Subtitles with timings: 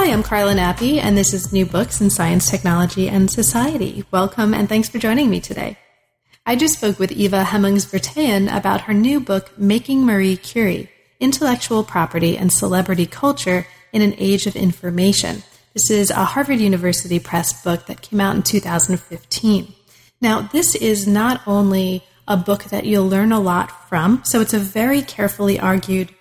[0.00, 4.04] Hi, I'm Carla Nappi, and this is New Books in Science, Technology, and Society.
[4.12, 5.76] Welcome, and thanks for joining me today.
[6.46, 12.38] I just spoke with Eva Hemmungs about her new book, Making Marie Curie Intellectual Property
[12.38, 15.42] and Celebrity Culture in an Age of Information.
[15.74, 19.74] This is a Harvard University Press book that came out in 2015.
[20.20, 24.54] Now, this is not only a book that you'll learn a lot from, so it's
[24.54, 26.14] a very carefully argued,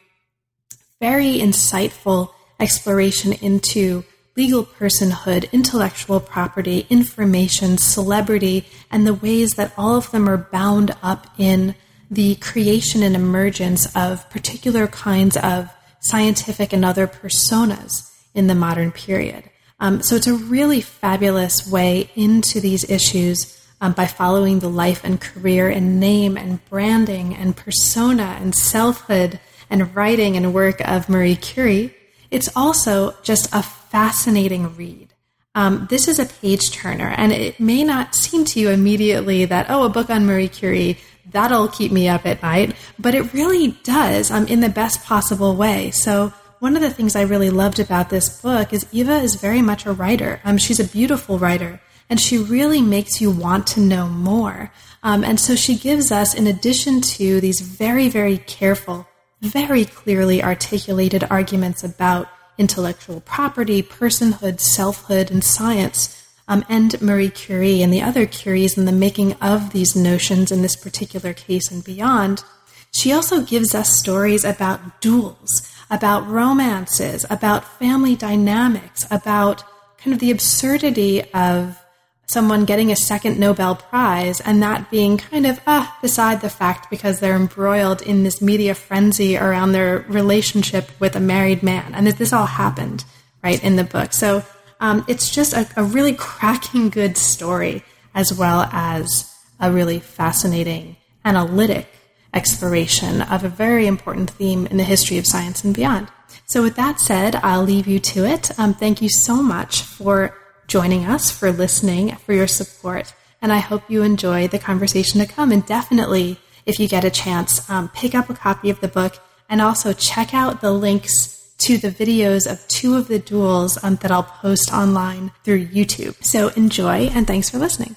[1.00, 4.04] very insightful exploration into
[4.36, 10.96] legal personhood, intellectual property, information, celebrity, and the ways that all of them are bound
[11.02, 11.74] up in
[12.10, 15.70] the creation and emergence of particular kinds of
[16.02, 19.44] scientific and other personas in the modern period.
[19.80, 25.04] Um, so it's a really fabulous way into these issues um, by following the life
[25.04, 31.10] and career and name and branding and persona and selfhood and writing and work of
[31.10, 31.94] Marie Curie
[32.32, 35.14] it's also just a fascinating read.
[35.56, 39.68] Um, this is a page turner, and it may not seem to you immediately that,
[39.70, 40.98] oh, a book on Marie Curie,
[41.32, 45.56] that'll keep me up at night, but it really does um, in the best possible
[45.56, 45.92] way.
[45.92, 49.62] So, one of the things I really loved about this book is Eva is very
[49.62, 50.42] much a writer.
[50.44, 54.72] Um, she's a beautiful writer, and she really makes you want to know more.
[55.04, 59.08] Um, and so she gives us, in addition to these very, very careful
[59.42, 66.14] very clearly articulated arguments about intellectual property, personhood, selfhood, and science.
[66.50, 70.62] Um, and Marie Curie and the other Curies in the making of these notions in
[70.62, 72.44] this particular case and beyond.
[72.92, 79.64] She also gives us stories about duels, about romances, about family dynamics, about
[79.98, 81.78] kind of the absurdity of
[82.28, 86.90] someone getting a second Nobel Prize and that being kind of ah, beside the fact
[86.90, 91.96] because they're embroiled in this media frenzy around their relationship with a married man.
[91.96, 93.06] And that this all happened,
[93.44, 94.14] right, in the book.
[94.14, 94.44] So
[94.82, 97.84] um, it's just a, a really cracking good story
[98.14, 101.88] as well as a really fascinating analytic
[102.34, 106.10] exploration of a very important theme in the history of science and beyond.
[106.46, 108.58] So, with that said, I'll leave you to it.
[108.60, 110.36] Um, thank you so much for
[110.68, 113.14] joining us, for listening, for your support.
[113.42, 115.52] And I hope you enjoy the conversation to come.
[115.52, 119.20] And definitely, if you get a chance, um, pick up a copy of the book
[119.50, 123.96] and also check out the links to the videos of two of the duels um,
[123.98, 126.24] that I'll post online through YouTube.
[126.24, 127.96] So enjoy and thanks for listening.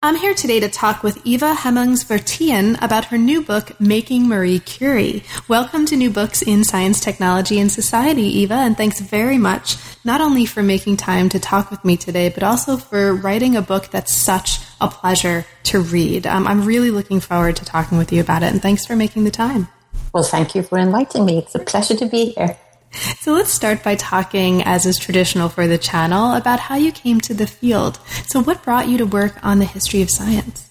[0.00, 4.60] I'm here today to talk with Eva Hemmungs Wirtén about her new book, Making Marie
[4.60, 5.24] Curie.
[5.48, 10.20] Welcome to New Books in Science, Technology, and Society, Eva, and thanks very much not
[10.20, 13.88] only for making time to talk with me today, but also for writing a book
[13.88, 16.28] that's such a pleasure to read.
[16.28, 19.24] Um, I'm really looking forward to talking with you about it, and thanks for making
[19.24, 19.66] the time.
[20.14, 21.38] Well, thank you for inviting me.
[21.38, 22.56] It's a pleasure to be here.
[23.20, 27.20] So let's start by talking, as is traditional for the channel, about how you came
[27.22, 27.98] to the field.
[28.26, 30.70] So, what brought you to work on the history of science?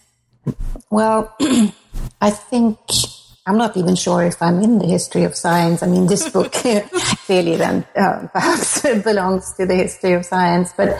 [0.89, 1.35] Well,
[2.22, 2.79] I think
[3.45, 5.83] I'm not even sure if I'm in the history of science.
[5.83, 6.51] I mean, this book
[7.25, 10.97] clearly then uh, perhaps belongs to the history of science, but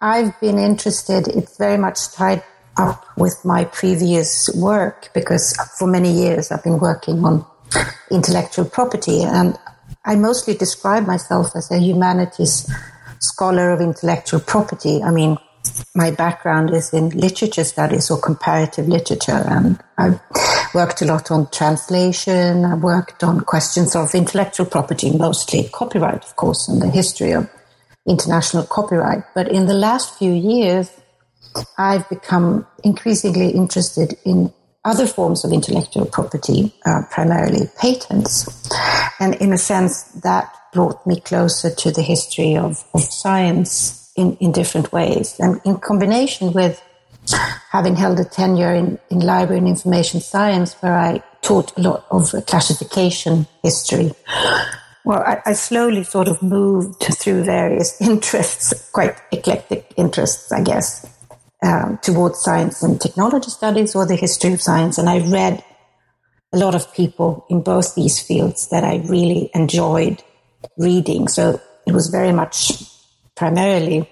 [0.00, 1.28] I've been interested.
[1.28, 2.42] It's very much tied
[2.76, 7.44] up with my previous work because for many years I've been working on
[8.10, 9.58] intellectual property and
[10.08, 12.66] I mostly describe myself as a humanities
[13.20, 15.02] scholar of intellectual property.
[15.02, 15.36] I mean,
[15.94, 20.18] my background is in literature studies or comparative literature, and I've
[20.72, 22.64] worked a lot on translation.
[22.64, 27.46] I worked on questions of intellectual property, mostly copyright, of course, and the history of
[28.06, 29.24] international copyright.
[29.34, 30.90] But in the last few years,
[31.76, 34.54] I've become increasingly interested in
[34.86, 38.46] other forms of intellectual property, uh, primarily patents.
[39.20, 44.36] And in a sense, that brought me closer to the history of, of science in,
[44.36, 45.34] in different ways.
[45.38, 46.82] And in combination with
[47.70, 52.06] having held a tenure in, in library and information science, where I taught a lot
[52.10, 54.12] of classification history.
[55.04, 61.06] Well, I, I slowly sort of moved through various interests, quite eclectic interests, I guess
[61.62, 64.98] um, towards science and technology studies or the history of science.
[64.98, 65.64] And I read
[66.52, 70.22] a lot of people in both these fields that I really enjoyed
[70.76, 71.28] reading.
[71.28, 72.84] So it was very much
[73.34, 74.08] primarily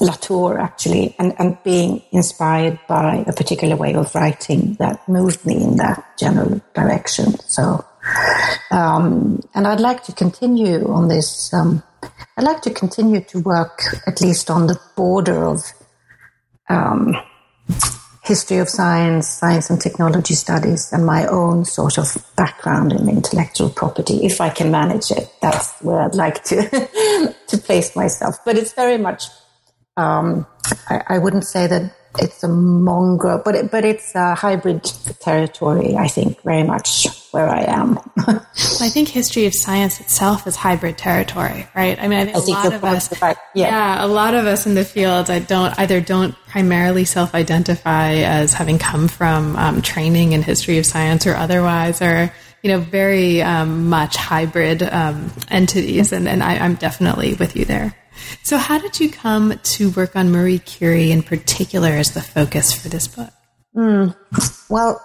[0.00, 5.62] Latour, actually, and, and being inspired by a particular way of writing that moved me
[5.62, 7.38] in that general direction.
[7.40, 7.84] So,
[8.70, 11.52] um, and I'd like to continue on this.
[11.54, 11.82] Um,
[12.36, 15.62] I'd like to continue to work at least on the border of
[16.68, 17.14] um,
[18.26, 22.06] history of science, science and technology studies, and my own sort of
[22.36, 25.32] background in intellectual property, if I can manage it.
[25.40, 26.68] That's where I'd like to
[27.46, 28.36] to place myself.
[28.44, 29.24] But it's very much.
[29.96, 30.46] Um,
[30.90, 34.84] I, I, wouldn't say that it's a mongrel, but it, but it's a hybrid
[35.20, 35.96] territory.
[35.96, 37.98] I think very much where I am.
[38.26, 41.98] I think history of science itself is hybrid territory, right?
[41.98, 43.68] I mean, I think, I think a lot of us, about, yeah.
[43.68, 48.54] yeah, a lot of us in the field, I don't either don't primarily self-identify as
[48.54, 52.32] having come from um, training in history of science or otherwise, or
[52.62, 57.64] you know, very um, much hybrid um, entities, and, and I, I'm definitely with you
[57.64, 57.94] there.
[58.42, 62.72] So, how did you come to work on Marie Curie in particular as the focus
[62.72, 63.30] for this book?
[63.74, 64.16] Mm,
[64.70, 65.00] well,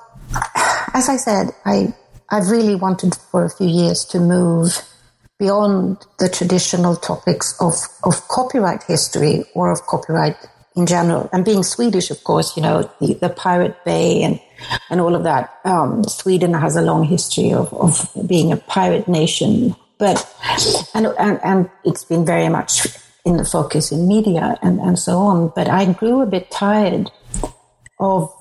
[0.93, 1.93] as I said, I
[2.31, 4.81] I've really wanted for a few years to move
[5.37, 7.73] beyond the traditional topics of,
[8.03, 10.37] of copyright history or of copyright
[10.75, 11.29] in general.
[11.33, 14.39] And being Swedish, of course, you know, the, the Pirate Bay and,
[14.89, 15.59] and all of that.
[15.65, 19.75] Um, Sweden has a long history of, of being a pirate nation.
[19.97, 20.25] But,
[20.95, 22.87] and, and, and it's been very much
[23.25, 25.51] in the focus in media and, and so on.
[25.55, 27.11] But I grew a bit tired
[27.99, 28.33] of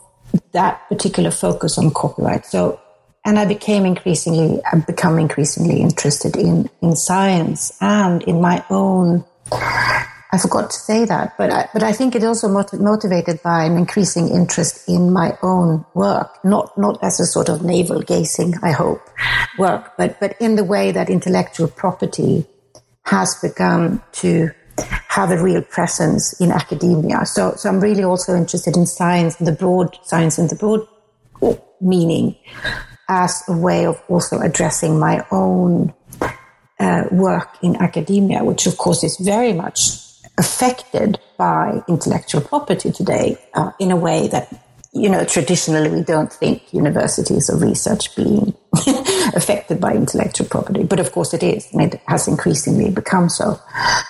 [0.53, 2.47] that particular focus on copyright.
[2.47, 2.81] So,
[3.25, 9.25] and I became increasingly, I've become increasingly interested in, in science and in my own,
[9.53, 13.77] I forgot to say that, but I, but I think it also motivated by an
[13.77, 18.71] increasing interest in my own work, not, not as a sort of navel gazing, I
[18.71, 19.03] hope,
[19.59, 22.47] work, but, but in the way that intellectual property
[23.05, 24.51] has begun to
[25.09, 27.25] have a real presence in academia.
[27.27, 30.87] So, so I'm really also interested in science, the broad science and the broad
[31.81, 32.37] meaning
[33.09, 35.93] as a way of also addressing my own
[36.79, 39.99] uh, work in academia, which of course is very much
[40.39, 44.49] affected by intellectual property today uh, in a way that
[44.93, 48.55] you know, traditionally we don't think universities or research being
[49.35, 53.61] affected by intellectual property, but of course it is, and it has increasingly become so.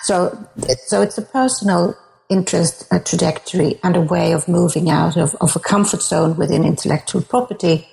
[0.03, 0.47] So,
[0.85, 1.97] so it's a personal
[2.29, 6.63] interest, a trajectory, and a way of moving out of, of a comfort zone within
[6.63, 7.87] intellectual property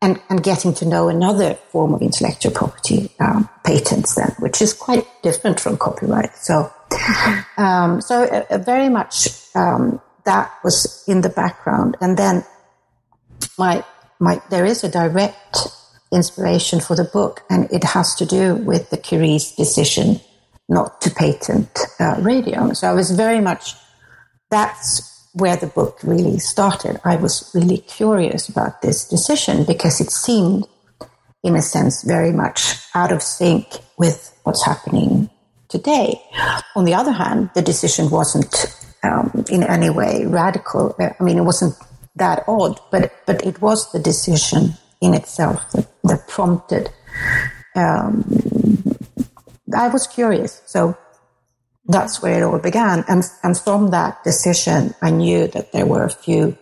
[0.00, 4.72] and, and getting to know another form of intellectual property, um, patents then, which is
[4.72, 6.36] quite different from copyright.
[6.36, 6.70] So,
[7.56, 11.96] um, so uh, uh, very much, um, that was in the background.
[12.00, 12.44] And then
[13.58, 13.84] my,
[14.20, 15.56] my, there is a direct
[16.16, 20.20] inspiration for the book, and it has to do with the Curie's decision
[20.68, 22.74] not to patent uh.
[22.74, 23.74] So I was very much,
[24.50, 26.98] that's where the book really started.
[27.04, 30.66] I was really curious about this decision because it seemed,
[31.44, 33.66] in a sense, very much out of sync
[33.98, 35.30] with what's happening
[35.68, 36.20] today.
[36.74, 38.74] On the other hand, the decision wasn't
[39.04, 40.96] um, in any way radical.
[40.98, 41.74] I mean, it wasn't
[42.16, 46.90] that odd, but but it was the decision in itself that, that prompted.
[47.74, 48.24] Um,
[49.76, 50.96] I was curious, so
[51.86, 53.04] that's where it all began.
[53.08, 56.56] And and from that decision, I knew that there were a few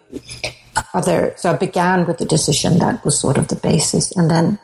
[0.93, 1.35] other.
[1.37, 4.59] So I began with the decision that was sort of the basis, and then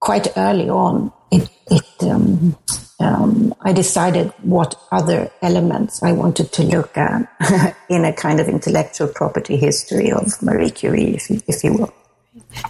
[0.00, 2.56] quite early on, it it um,
[3.00, 8.48] um, I decided what other elements I wanted to look at in a kind of
[8.48, 11.94] intellectual property history of Marie Curie, if you, if you will.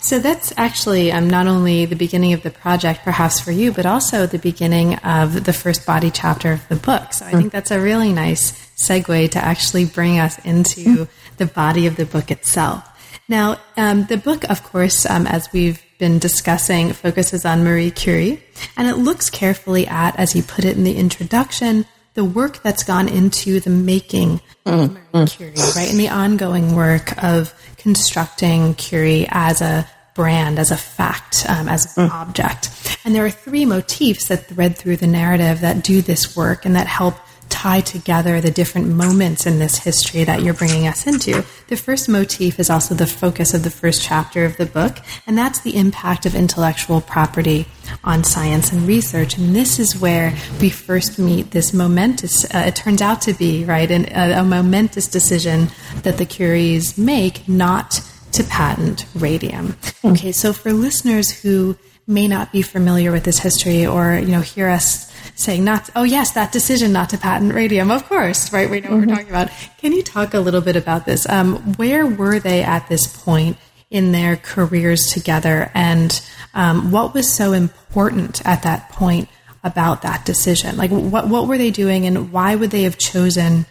[0.01, 3.87] So that's actually um, not only the beginning of the project, perhaps for you, but
[3.87, 7.13] also the beginning of the first body chapter of the book.
[7.13, 11.87] So I think that's a really nice segue to actually bring us into the body
[11.87, 12.85] of the book itself.
[13.29, 18.43] Now, um, the book, of course, um, as we've been discussing focuses on Marie Curie,
[18.77, 21.85] and it looks carefully at, as you put it in the introduction,
[22.15, 25.27] the work that's gone into the making of Marie.
[25.27, 25.91] Curie, right?
[25.91, 31.97] And the ongoing work of constructing Curie as a brand, as a fact, um, as
[31.97, 32.70] an object.
[33.04, 36.75] And there are three motifs that thread through the narrative that do this work and
[36.75, 37.14] that help
[37.59, 41.45] tie together the different moments in this history that you're bringing us into.
[41.67, 45.37] The first motif is also the focus of the first chapter of the book, and
[45.37, 47.67] that's the impact of intellectual property
[48.05, 49.37] on science and research.
[49.37, 53.65] And this is where we first meet this momentous, uh, it turns out to be,
[53.65, 55.69] right, an, a, a momentous decision
[56.05, 58.00] that the Curies make not
[58.33, 59.77] to patent radium.
[60.03, 60.12] Hmm.
[60.12, 64.41] Okay, so for listeners who may not be familiar with this history or, you know,
[64.41, 65.08] hear us
[65.38, 68.68] saying not, oh yes, that decision not to patent radium, of course, right?
[68.68, 69.09] We know what mm-hmm.
[69.09, 69.50] we're talking about.
[69.78, 71.28] Can you talk a little bit about this?
[71.28, 73.57] Um, where were they at this point
[73.90, 76.21] in their careers together, and
[76.54, 79.28] um, what was so important at that point
[79.64, 80.76] about that decision?
[80.76, 83.66] Like, what what were they doing, and why would they have chosen?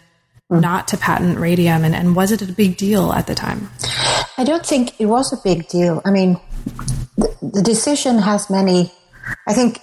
[0.50, 0.62] Mm.
[0.62, 3.68] Not to patent radium, and, and was it a big deal at the time?
[4.38, 6.00] I don't think it was a big deal.
[6.06, 6.40] I mean,
[7.18, 8.90] the, the decision has many.
[9.46, 9.82] I think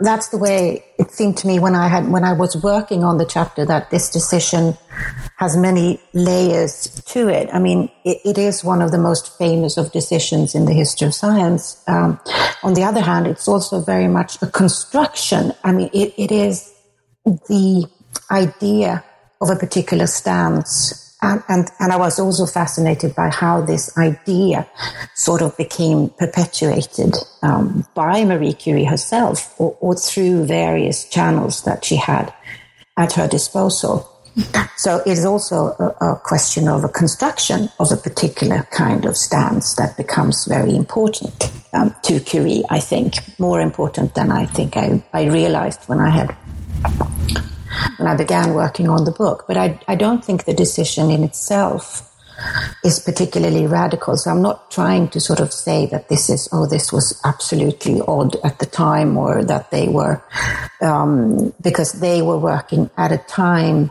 [0.00, 3.18] that's the way it seemed to me when I had when I was working on
[3.18, 4.76] the chapter that this decision
[5.36, 7.48] has many layers to it.
[7.52, 11.06] I mean, it, it is one of the most famous of decisions in the history
[11.06, 11.82] of science.
[11.86, 12.20] Um,
[12.62, 15.52] on the other hand, it's also very much a construction.
[15.64, 16.72] I mean, it, it is
[17.24, 17.86] the
[18.30, 19.04] idea
[19.40, 24.66] of a particular stance and, and, and I was also fascinated by how this idea
[25.14, 31.84] sort of became perpetuated um, by Marie Curie herself or, or through various channels that
[31.84, 32.34] she had
[32.96, 34.08] at her disposal.
[34.76, 39.16] So it is also a, a, question of a construction of a particular kind of
[39.16, 44.76] stance that becomes very important um, to Curie, I think, more important than I think
[44.76, 46.34] I, I realized when I had
[47.96, 49.44] when I began working on the book.
[49.46, 52.08] But I, I don't think the decision in itself
[52.84, 54.16] is particularly radical.
[54.16, 58.00] So I'm not trying to sort of say that this is, oh, this was absolutely
[58.06, 60.22] odd at the time or that they were,
[60.80, 63.90] um, because they were working at a time.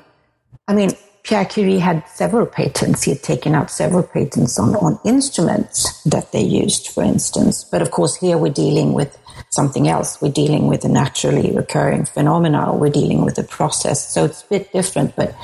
[0.67, 0.91] I mean,
[1.23, 3.03] Pierre Curie had several patents.
[3.03, 7.63] He had taken out several patents on, on instruments that they used, for instance.
[7.63, 9.17] But of course, here we're dealing with
[9.51, 10.21] something else.
[10.21, 12.73] We're dealing with a naturally recurring phenomena.
[12.73, 14.11] We're dealing with a process.
[14.13, 15.35] So it's a bit different, but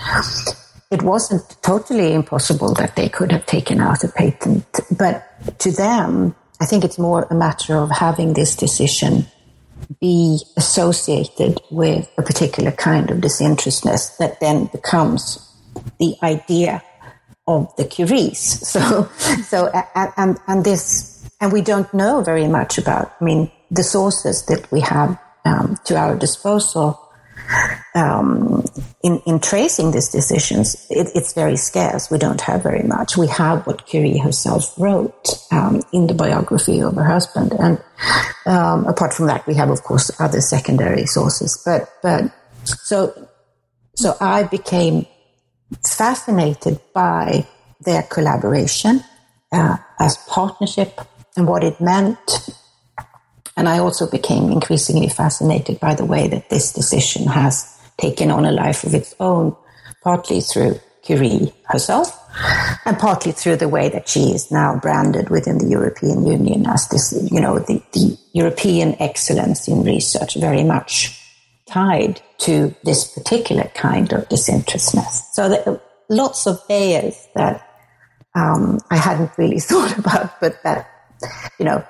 [0.90, 4.66] it wasn't totally impossible that they could have taken out a patent.
[4.98, 9.28] But to them, I think it's more a matter of having this decision
[10.02, 15.47] be associated with a particular kind of disinterestedness that then becomes
[16.00, 16.84] the idea
[17.48, 18.64] of the Curies.
[18.68, 19.10] So,
[19.44, 24.46] so, and, and this, and we don't know very much about, I mean, the sources
[24.46, 27.00] that we have um, to our disposal
[27.96, 28.66] um,
[29.04, 32.12] in, in tracing these decisions, it, it's very scarce.
[32.12, 33.18] We don't have very much.
[33.18, 37.82] We have what Curie herself wrote um, in the biography of her husband, and
[38.46, 41.62] um, apart from that, we have, of course, other secondary sources.
[41.66, 42.32] But but
[42.66, 43.30] so
[43.96, 45.08] so I became
[45.86, 47.48] fascinated by
[47.82, 49.04] their collaboration
[49.52, 51.00] uh, as partnership
[51.36, 52.50] and what it meant.
[53.56, 58.46] And I also became increasingly fascinated by the way that this decision has taken on
[58.46, 59.56] a life of its own,
[60.04, 62.12] partly through Curie herself,
[62.86, 66.88] and partly through the way that she is now branded within the European Union as
[66.90, 71.27] this, you know, the, the European excellence in research, very much
[71.68, 75.34] tied to this particular kind of disinterestedness.
[75.34, 77.68] So there lots of layers that
[78.36, 80.90] um, I hadn't really thought about, but that,
[81.60, 81.84] you know,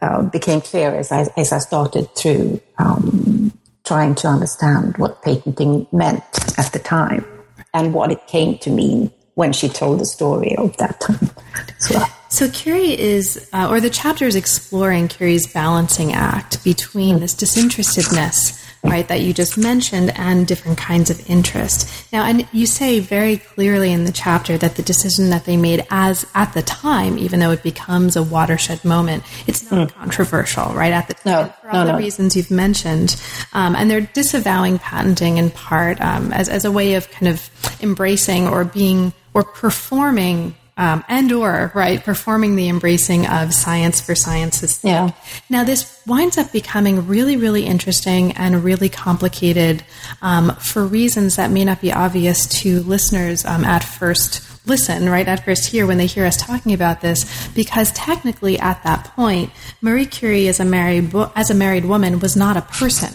[0.00, 3.52] uh, became clear as I, as I started through um,
[3.84, 6.24] trying to understand what patenting meant
[6.58, 7.24] at the time
[7.72, 11.30] and what it came to mean when she told the story of that time
[11.78, 12.06] as well.
[12.28, 18.61] So Curie is, uh, or the chapter is exploring Curie's balancing act between this disinterestedness
[18.82, 21.88] right, that you just mentioned, and different kinds of interest.
[22.12, 25.86] Now, and you say very clearly in the chapter that the decision that they made
[25.90, 29.94] as at the time, even though it becomes a watershed moment, it's not mm.
[29.94, 30.92] controversial, right?
[30.92, 31.98] At the time, no, for all no, the no.
[31.98, 33.20] reasons you've mentioned,
[33.52, 37.50] um, and they're disavowing patenting in part um, as as a way of kind of
[37.82, 44.16] embracing or being or performing um, and or right performing the embracing of science for
[44.16, 44.90] science's sake.
[44.90, 45.10] Yeah.
[45.48, 49.84] Now this winds up becoming really, really interesting and really complicated
[50.22, 55.26] um, for reasons that may not be obvious to listeners um, at first listen, right
[55.26, 59.50] at first hear when they hear us talking about this, because technically at that point,
[59.80, 63.12] Marie Curie as a married as a married woman was not a person,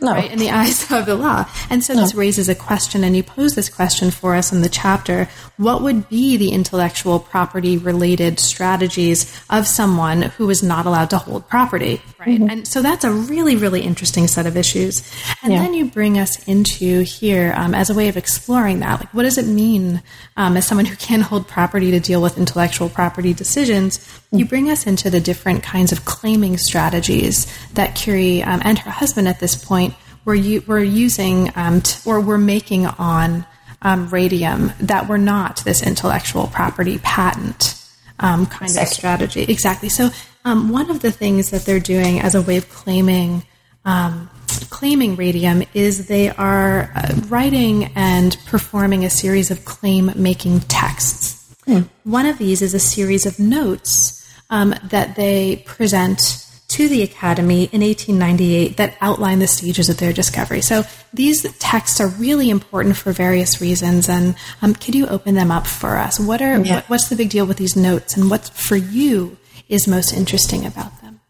[0.00, 0.12] no.
[0.12, 1.44] right, in the eyes of the law.
[1.70, 2.00] And so no.
[2.00, 5.82] this raises a question, and you pose this question for us in the chapter: What
[5.82, 11.48] would be the intellectual property related strategies of someone who is not allowed to hold
[11.48, 12.40] property, right?
[12.40, 12.50] Mm-hmm.
[12.50, 15.10] And so that's a really, really interesting set of issues.
[15.42, 15.62] And yeah.
[15.62, 19.24] then you bring us into here um, as a way of exploring that, like what
[19.24, 20.02] does it mean
[20.36, 23.98] um, as someone who can hold property to deal with intellectual property decisions,
[24.30, 28.90] you bring us into the different kinds of claiming strategies that Curie um, and her
[28.90, 29.94] husband at this point
[30.24, 33.46] were, u- were using um, t- or were making on
[33.80, 37.74] um, radium that were not this intellectual property patent
[38.20, 38.82] um, kind exactly.
[38.82, 39.42] of strategy.
[39.44, 39.88] Exactly.
[39.88, 40.10] So,
[40.44, 43.44] um, one of the things that they're doing as a way of claiming
[43.84, 44.28] um,
[44.70, 51.54] claiming radium is they are uh, writing and performing a series of claim making texts.
[51.66, 51.88] Mm.
[52.04, 54.17] One of these is a series of notes
[54.50, 60.12] um, that they present to the Academy in 1898 that outline the stages of their
[60.12, 60.60] discovery.
[60.60, 60.82] So
[61.14, 64.08] these texts are really important for various reasons.
[64.08, 66.20] And um, could you open them up for us?
[66.20, 66.76] What are yeah.
[66.76, 69.38] what, what's the big deal with these notes, and what for you
[69.68, 71.20] is most interesting about them?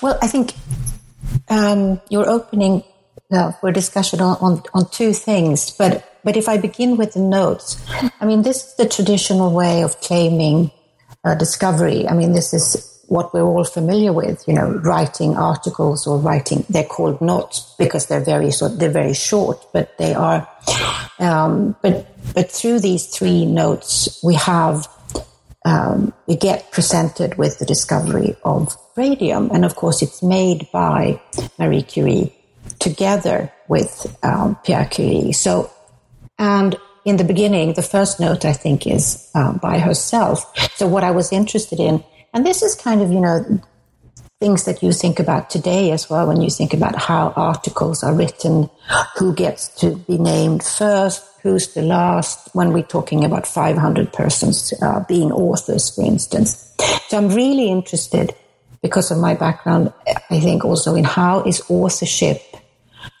[0.00, 0.54] Well, I think
[1.48, 2.84] um, you're opening
[3.32, 7.20] uh, for discussion on, on, on two things, but but if I begin with the
[7.20, 7.84] notes,
[8.20, 10.70] I mean, this is the traditional way of claiming
[11.24, 12.08] uh, discovery.
[12.08, 16.64] I mean, this is what we're all familiar with, you know, writing articles or writing,
[16.70, 20.48] they're called notes because they're very, so they're very short, but they are,
[21.18, 24.88] um, but, but through these three notes, we have,
[25.66, 29.50] um, we get presented with the discovery of radium.
[29.52, 31.20] And of course, it's made by
[31.58, 32.34] Marie Curie
[32.78, 35.32] together with um, Pierre Curie.
[35.32, 35.70] So,
[36.38, 40.44] and in the beginning, the first note I think is uh, by herself.
[40.76, 43.60] So what I was interested in, and this is kind of you know
[44.40, 48.14] things that you think about today as well when you think about how articles are
[48.14, 48.68] written,
[49.16, 52.48] who gets to be named first, who's the last.
[52.52, 56.74] When we're talking about 500 persons uh, being authors, for instance.
[57.08, 58.34] So I'm really interested
[58.82, 59.92] because of my background.
[60.30, 62.42] I think also in how is authorship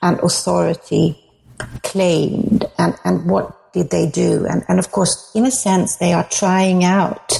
[0.02, 1.18] and authority
[1.82, 4.46] claimed and, and what did they do?
[4.46, 7.38] And, and of course, in a sense, they are trying out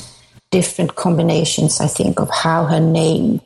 [0.50, 3.40] different combinations, I think, of how her name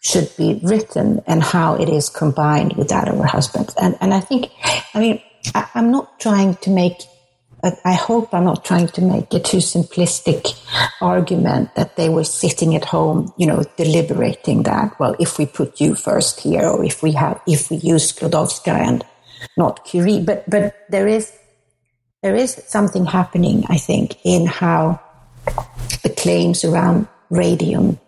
[0.00, 3.74] should be written and how it is combined with that of her husband.
[3.80, 4.50] And, and I think,
[4.94, 5.22] I mean,
[5.54, 7.02] I, I'm not trying to make
[7.84, 10.58] I hope I'm not trying to make a too simplistic
[11.00, 14.98] argument that they were sitting at home, you know, deliberating that.
[14.98, 18.72] Well, if we put you first here, or if we have, if we use Sklodowska
[18.72, 19.04] and
[19.58, 21.32] not Curie, but but there is
[22.22, 25.00] there is something happening, I think, in how
[26.02, 27.98] the claims around radium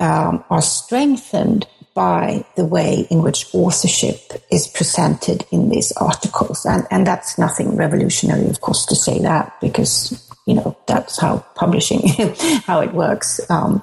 [0.00, 6.64] um, are strengthened by the way in which authorship is presented in these articles.
[6.64, 11.44] And, and that's nothing revolutionary, of course, to say that, because, you know, that's how
[11.54, 12.08] publishing,
[12.64, 13.82] how it works um,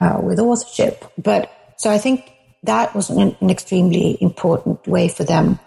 [0.00, 1.04] uh, with authorship.
[1.16, 2.30] But so I think
[2.64, 5.58] that was an, an extremely important way for them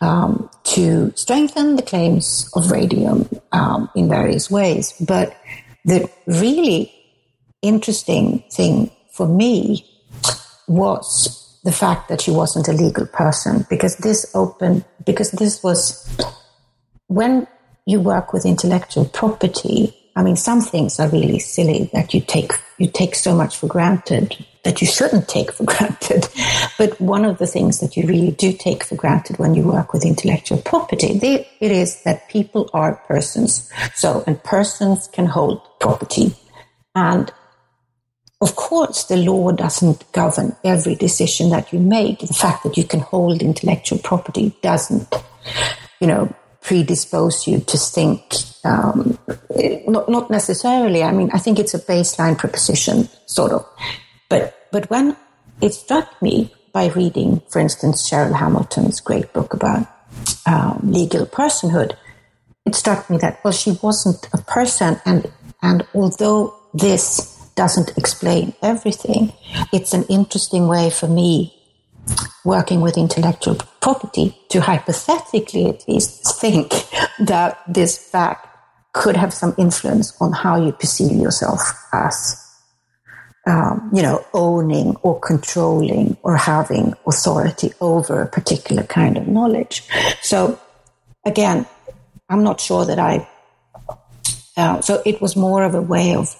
[0.00, 4.92] um, to strengthen the claims of radium um, in various ways.
[5.00, 5.36] But
[5.84, 6.92] the really
[7.62, 9.84] interesting thing for me
[10.68, 16.08] was the fact that she wasn't a legal person because this opened, because this was
[17.08, 17.46] when
[17.86, 19.96] you work with intellectual property.
[20.16, 23.66] I mean, some things are really silly that you take, you take so much for
[23.66, 26.28] granted that you shouldn't take for granted.
[26.76, 29.92] But one of the things that you really do take for granted when you work
[29.92, 33.70] with intellectual property, they, it is that people are persons.
[33.94, 36.34] So, and persons can hold property.
[36.94, 37.32] And
[38.40, 42.18] of course, the law doesn't govern every decision that you make.
[42.18, 45.14] The fact that you can hold intellectual property doesn't,
[46.00, 49.16] you know, predispose you to think, um,
[49.86, 51.04] not, not necessarily.
[51.04, 53.64] I mean, I think it's a baseline proposition, sort of.
[54.28, 55.16] But but when
[55.60, 59.86] it struck me by reading, for instance, Sheryl Hamilton's great book about
[60.46, 61.96] um, legal personhood,
[62.64, 65.30] it struck me that well, she wasn't a person, and
[65.62, 69.32] and although this doesn't explain everything,
[69.72, 71.52] it's an interesting way for me
[72.44, 76.70] working with intellectual property to hypothetically at least think
[77.18, 78.46] that this fact
[78.92, 81.60] could have some influence on how you perceive yourself
[81.92, 82.45] as
[83.46, 89.84] um, you know, owning or controlling or having authority over a particular kind of knowledge.
[90.20, 90.58] So
[91.24, 91.66] again,
[92.28, 93.28] I'm not sure that I,
[94.56, 96.34] uh, so it was more of a way of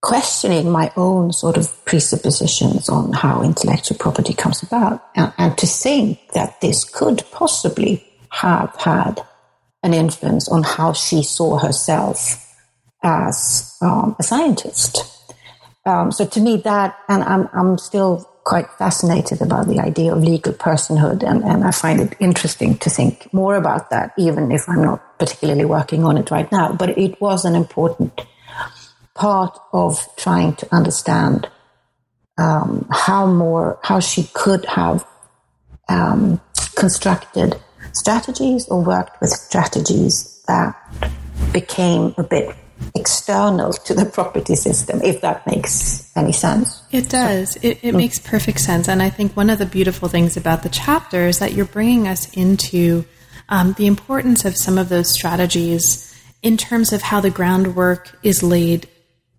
[0.00, 5.66] questioning my own sort of presuppositions on how intellectual property comes about and, and to
[5.66, 9.20] think that this could possibly have had
[9.82, 12.40] an influence on how she saw herself
[13.02, 15.13] as um, a scientist.
[15.86, 20.22] Um, so to me, that, and I'm, I'm still quite fascinated about the idea of
[20.22, 24.68] legal personhood, and, and I find it interesting to think more about that, even if
[24.68, 26.72] I'm not particularly working on it right now.
[26.72, 28.20] But it was an important
[29.14, 31.48] part of trying to understand
[32.36, 35.06] um, how more, how she could have
[35.88, 36.40] um,
[36.76, 37.60] constructed
[37.92, 40.74] strategies or worked with strategies that
[41.52, 42.54] became a bit
[42.94, 46.82] external to the property system, if that makes any sense.
[46.92, 47.56] It does.
[47.56, 47.96] It, it mm.
[47.96, 48.88] makes perfect sense.
[48.88, 52.08] And I think one of the beautiful things about the chapter is that you're bringing
[52.08, 53.04] us into
[53.48, 56.10] um, the importance of some of those strategies
[56.42, 58.88] in terms of how the groundwork is laid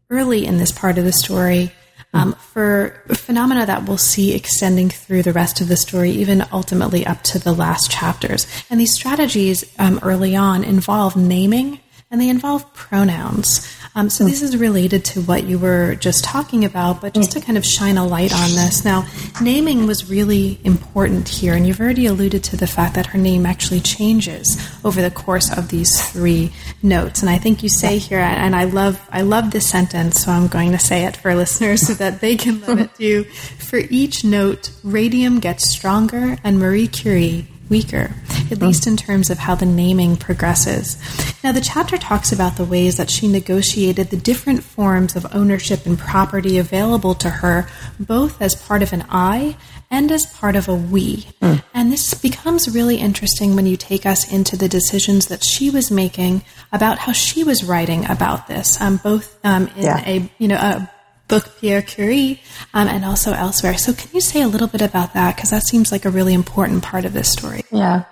[0.09, 1.71] early in this part of the story
[2.13, 7.05] um, for phenomena that we'll see extending through the rest of the story, even ultimately
[7.05, 8.47] up to the last chapters.
[8.69, 13.67] And these strategies um, early on involve naming and they involve pronouns.
[13.95, 17.41] Um, so this is related to what you were just talking about, but just to
[17.41, 18.85] kind of shine a light on this.
[18.85, 19.07] Now,
[19.41, 23.45] naming was really important here, and you've already alluded to the fact that her name
[23.45, 26.51] actually changes over the course of these three
[26.83, 27.21] notes.
[27.21, 30.47] And I think you say here, and I love I love this sentence, so I'm
[30.47, 33.23] going to say it for listeners so that they can love it too.
[33.23, 38.13] For each note, radium gets stronger, and Marie Curie weaker,
[38.51, 40.97] at least in terms of how the naming progresses.
[41.43, 45.85] Now, the chapter talks about the ways that she negotiated the different forms of ownership
[45.85, 47.67] and property available to her,
[47.99, 49.57] both as part of an I
[49.89, 51.27] and as part of a we.
[51.41, 51.63] Mm.
[51.73, 55.91] And this becomes really interesting when you take us into the decisions that she was
[55.91, 60.03] making about how she was writing about this, um, both um, in yeah.
[60.05, 60.91] a you know a
[61.27, 62.41] book Pierre Curie
[62.73, 63.77] um, and also elsewhere.
[63.77, 65.35] So, can you say a little bit about that?
[65.35, 67.63] Because that seems like a really important part of this story.
[67.71, 68.03] Yeah.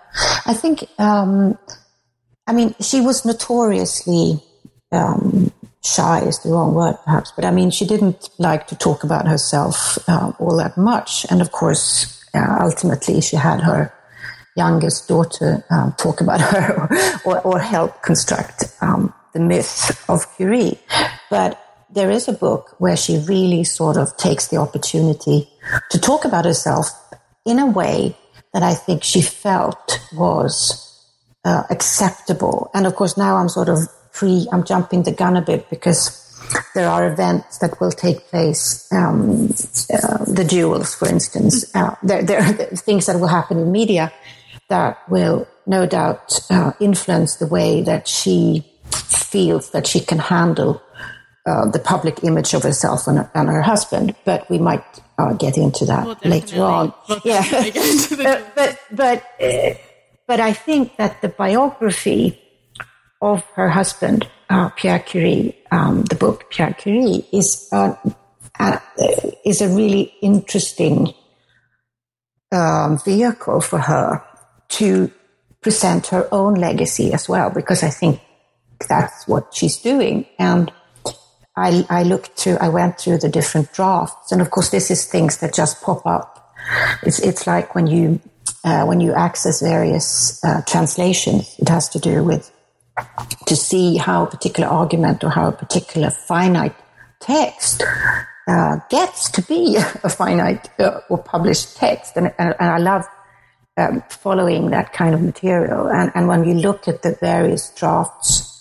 [0.46, 1.58] I think, um,
[2.48, 4.42] I mean, she was notoriously
[4.92, 5.52] um,
[5.84, 9.28] shy, is the wrong word perhaps, but I mean, she didn't like to talk about
[9.28, 11.26] herself uh, all that much.
[11.30, 13.94] And of course, uh, ultimately, she had her
[14.56, 16.88] youngest daughter um, talk about her
[17.26, 20.80] or, or help construct um, the myth of Curie.
[21.30, 21.63] But
[21.94, 25.50] there is a book where she really sort of takes the opportunity
[25.92, 26.90] to talk about herself
[27.46, 28.16] in a way
[28.54, 30.90] that I think she felt was
[31.46, 32.70] uh, acceptable.
[32.74, 33.80] And of course, now I'm sort of
[34.12, 36.20] free, I'm jumping the gun a bit because
[36.76, 39.50] there are events that will take place, um,
[39.94, 41.74] uh, the duels, for instance.
[41.76, 44.12] Uh, there, there, are things that will happen in media
[44.70, 50.82] that will no doubt uh, influence the way that she feels that she can handle
[51.46, 54.84] uh, the public image of herself and, and her husband, but we might
[55.18, 56.94] uh, get into that we'll later on.
[57.10, 59.74] We'll yeah, uh, but but uh,
[60.26, 62.40] but I think that the biography
[63.22, 67.70] of her husband, uh, Pierre Curie, um, the book Pierre Curie, is
[69.44, 71.14] is a really interesting
[72.54, 74.24] um, vehicle for her
[74.70, 75.12] to
[75.62, 78.22] present her own legacy as well, because I think
[78.88, 80.26] that's what she's doing.
[80.40, 80.72] And
[81.56, 84.32] I, I looked through, I went through the different drafts.
[84.32, 86.54] And of course, this is things that just pop up.
[87.04, 88.20] It's, it's like when you,
[88.64, 92.52] uh, when you access various uh, translations, it has to do with
[93.48, 96.76] to see how a particular argument or how a particular finite
[97.20, 97.84] text
[98.48, 102.16] uh, gets to be a finite uh, or published text.
[102.16, 103.06] And, and, and I love
[103.78, 105.88] um, following that kind of material.
[105.88, 108.53] And, and when you look at the various drafts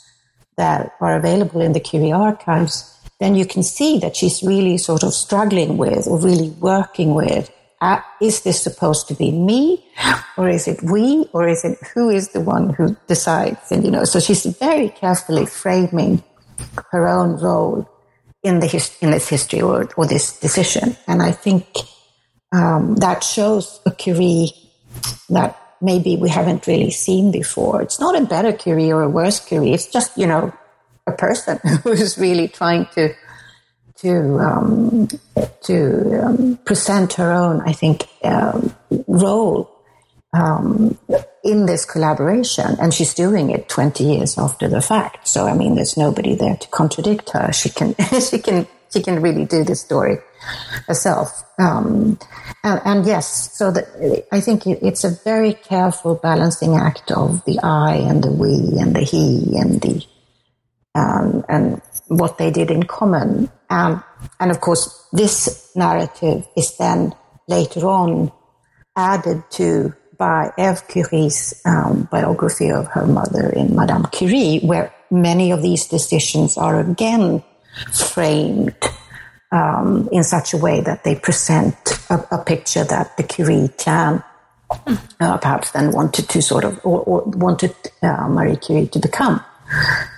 [0.56, 2.88] that are available in the Curie archives,
[3.20, 7.50] then you can see that she's really sort of struggling with or really working with
[7.80, 9.84] uh, is this supposed to be me?
[10.38, 11.28] Or is it we?
[11.34, 13.70] Or is it who is the one who decides?
[13.70, 16.22] And you know so she's very carefully framing
[16.90, 17.86] her own role
[18.42, 20.96] in the his, in this history or, or this decision.
[21.06, 21.66] And i think
[22.52, 24.52] um, that shows a curie
[25.30, 27.82] that maybe we haven't really seen before.
[27.82, 29.72] It's not a better Curie or a worse Curie.
[29.72, 30.52] It's just, you know,
[31.06, 33.14] a person who's really trying to
[33.96, 35.08] to um,
[35.62, 38.74] to um, present her own, I think, um,
[39.06, 39.70] role
[40.32, 40.98] um,
[41.44, 45.28] in this collaboration, and she's doing it twenty years after the fact.
[45.28, 47.52] So, I mean, there's nobody there to contradict her.
[47.52, 50.18] She can she can she can really do the story
[50.86, 51.44] herself.
[51.58, 52.18] Um,
[52.64, 57.58] and, and, yes, so that I think it's a very careful balancing act of the
[57.62, 60.04] I and the we and the he and the
[60.94, 63.50] um, and what they did in common.
[63.70, 64.02] Um,
[64.40, 67.14] and of course, this narrative is then
[67.48, 68.32] later on
[68.96, 75.50] added to by Eve Curie's um, biography of her mother in Madame Curie, where many
[75.50, 77.42] of these decisions are again
[77.92, 78.74] framed
[79.50, 81.74] um, in such a way that they present
[82.10, 84.22] a, a picture that the Curie clan
[85.20, 89.44] uh, perhaps then wanted to sort of or, or wanted uh, Marie Curie to become.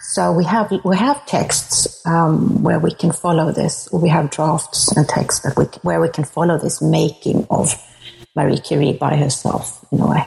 [0.03, 3.89] So we have we have texts um, where we can follow this.
[3.93, 7.75] We have drafts and texts that we, where we can follow this making of
[8.37, 10.25] Marie Curie by herself in a way.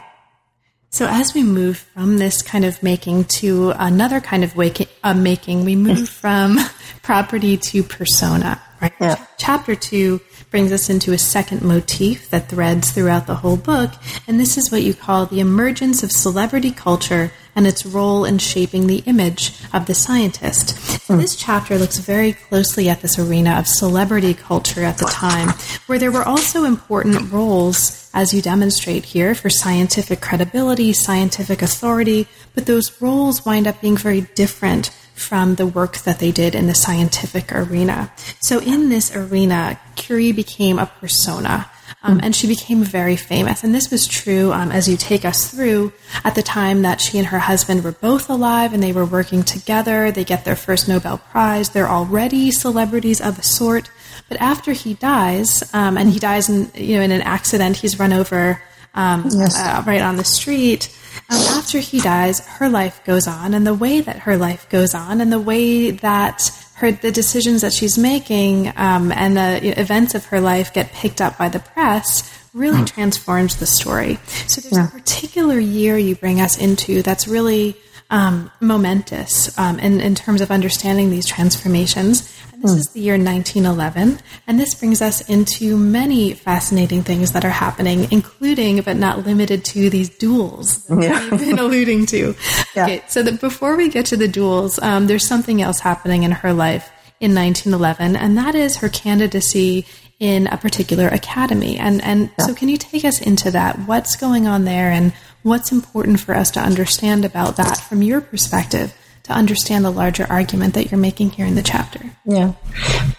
[0.98, 5.14] So as we move from this kind of making to another kind of waking, uh,
[5.14, 6.58] making, we move from
[7.04, 8.60] property to persona.
[8.82, 8.92] Right.
[9.00, 9.24] Yeah.
[9.38, 13.92] Chapter two brings us into a second motif that threads throughout the whole book,
[14.28, 18.38] and this is what you call the emergence of celebrity culture and its role in
[18.38, 20.78] shaping the image of the scientist.
[21.08, 21.17] Hmm.
[21.17, 25.50] This chapter looks very closely at this arena of celebrity culture at the time,
[25.88, 32.28] where there were also important roles, as you demonstrate here, for scientific credibility, scientific authority,
[32.54, 36.67] but those roles wind up being very different from the work that they did in
[36.67, 38.12] the scientific arena.
[38.39, 41.72] So in this arena, Curie became a persona.
[42.04, 43.63] Um, and she became very famous.
[43.63, 47.17] And this was true um, as you take us through at the time that she
[47.17, 50.12] and her husband were both alive and they were working together.
[50.12, 51.69] They get their first Nobel Prize.
[51.69, 53.89] They're already celebrities of a sort.
[54.30, 57.97] But after he dies, um, and he dies in you know in an accident, he's
[58.00, 58.62] run over
[58.93, 59.58] um, Yes.
[59.58, 60.93] uh, right on the street.
[61.30, 64.93] Um, after he dies, her life goes on, and the way that her life goes
[64.93, 70.13] on, and the way that her the decisions that she's making um, and the events
[70.16, 74.20] of her life get picked up by the press really transforms the story.
[74.48, 77.76] So there's a particular year you bring us into that's really
[78.10, 82.34] um, momentous um, in, in terms of understanding these transformations.
[82.54, 87.46] And this is the year 1911, and this brings us into many fascinating things that
[87.46, 91.30] are happening, including but not limited to these duels that Yeah.
[91.30, 92.36] we've been alluding to.
[92.76, 92.84] Yeah.
[92.84, 96.32] Okay, so that before we get to the duels, um, there's something else happening in
[96.32, 96.89] her life
[97.20, 99.86] in 1911, and that is her candidacy
[100.20, 101.78] in a particular academy.
[101.78, 103.78] And and so, can you take us into that?
[103.88, 108.21] What's going on there, and what's important for us to understand about that from your
[108.21, 112.00] perspective to understand the larger argument that you're making here in the chapter?
[112.26, 112.54] Yeah.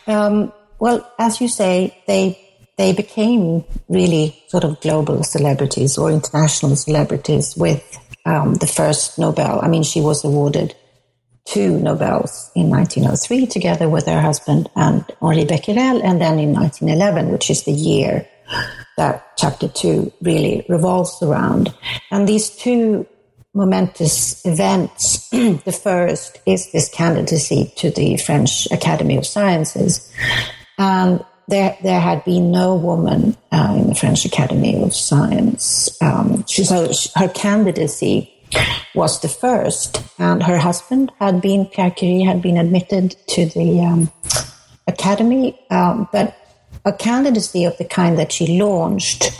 [0.06, 2.44] Um, well, as you say, they
[2.76, 9.60] they became really sort of global celebrities or international celebrities with um, the first Nobel.
[9.60, 10.76] I mean, she was awarded
[11.44, 17.32] two Nobels in 1903 together with her husband and Henri Becquerel, and then in 1911,
[17.32, 18.28] which is the year
[18.96, 21.74] that chapter two really revolves around.
[22.10, 23.06] And these two
[23.54, 25.28] momentous events.
[25.30, 30.10] the first is this candidacy to the French Academy of Sciences.
[30.78, 35.90] And there, there had been no woman uh, in the French Academy of Science.
[36.00, 38.32] Um, she, so her candidacy
[38.94, 43.80] was the first, and her husband had been, Pierre Curie had been admitted to the
[43.80, 44.10] um,
[44.86, 46.37] academy, um, but
[46.88, 49.30] a candidacy of the kind that she launched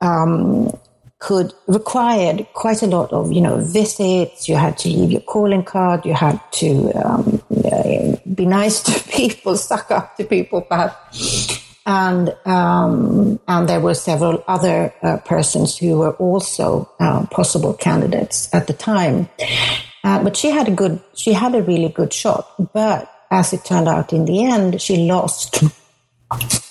[0.00, 0.70] um,
[1.18, 4.48] could required quite a lot of you know visits.
[4.48, 6.04] You had to leave your calling card.
[6.04, 7.42] You had to um,
[8.34, 11.62] be nice to people, suck up to people, perhaps.
[11.86, 18.52] And um, and there were several other uh, persons who were also uh, possible candidates
[18.52, 19.28] at the time.
[20.04, 22.48] Uh, but she had a good, she had a really good shot.
[22.72, 25.62] But as it turned out, in the end, she lost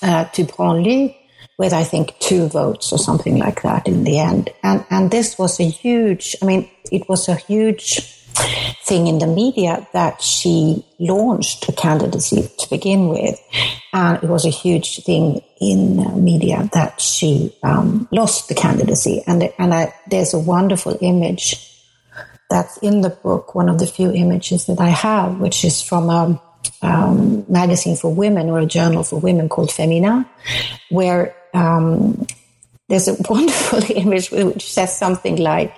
[0.01, 1.15] uh, to Branly
[1.57, 4.49] with I think two votes or something like that in the end.
[4.63, 6.35] And and this was a huge.
[6.41, 8.11] I mean, it was a huge
[8.83, 13.39] thing in the media that she launched a candidacy to begin with,
[13.93, 19.23] and it was a huge thing in uh, media that she um, lost the candidacy.
[19.25, 21.71] And and I, there's a wonderful image
[22.49, 23.55] that's in the book.
[23.55, 26.41] One of the few images that I have, which is from a
[26.81, 30.29] um, magazine for women or a journal for women called Femina,
[30.89, 32.25] where um,
[32.89, 35.73] there's a wonderful image which says something like,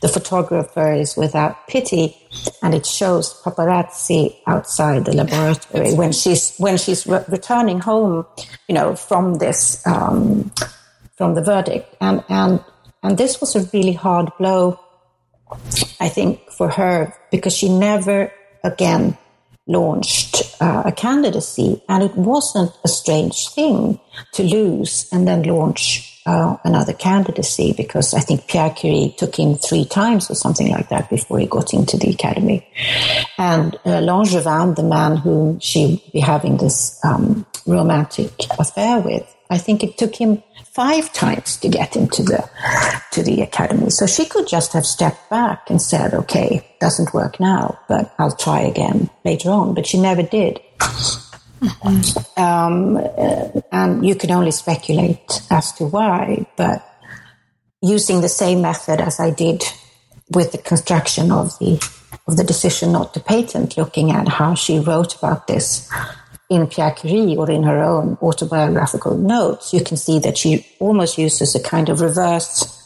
[0.00, 2.16] the photographer is without pity,
[2.62, 8.26] and it shows paparazzi outside the laboratory when she's when she's re- returning home,
[8.68, 10.50] you know, from this um,
[11.16, 12.64] from the verdict, and and
[13.02, 14.80] and this was a really hard blow,
[16.00, 19.18] I think, for her because she never again
[19.66, 23.98] launched uh, a candidacy, and it wasn't a strange thing
[24.32, 29.56] to lose and then launch uh, another candidacy because I think Pierre Curie took him
[29.56, 32.66] three times or something like that before he got into the academy.
[33.38, 39.34] And uh, Langevin, the man whom she would be having this um, romantic affair with,
[39.54, 42.40] I think it took him five times to get into the
[43.12, 43.90] to the academy.
[43.90, 46.48] So she could just have stepped back and said, "Okay,
[46.80, 50.60] doesn't work now, but I'll try again later on." But she never did.
[52.36, 56.84] Um, uh, and you can only speculate as to why, but
[57.80, 59.62] using the same method as I did
[60.30, 61.72] with the construction of the
[62.26, 65.88] of the decision not to patent, looking at how she wrote about this
[66.50, 71.18] in Pierre Curie or in her own autobiographical notes, you can see that she almost
[71.18, 72.82] uses a kind of reverse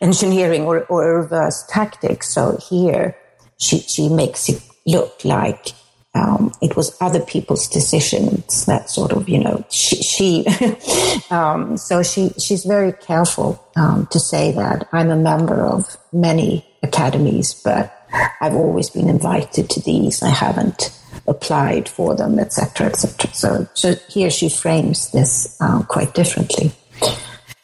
[0.00, 2.22] engineering or, or a reverse tactic.
[2.22, 3.16] So here
[3.58, 5.68] she, she makes it look like
[6.14, 10.46] um, it was other people's decisions that sort of, you know, she, she
[11.30, 16.66] um, so she, she's very careful um, to say that I'm a member of many
[16.82, 17.92] academies, but
[18.40, 20.22] I've always been invited to these.
[20.22, 20.90] I haven't
[21.28, 23.32] applied for them, etc., etc.
[23.34, 26.72] So, so here she frames this uh, quite differently.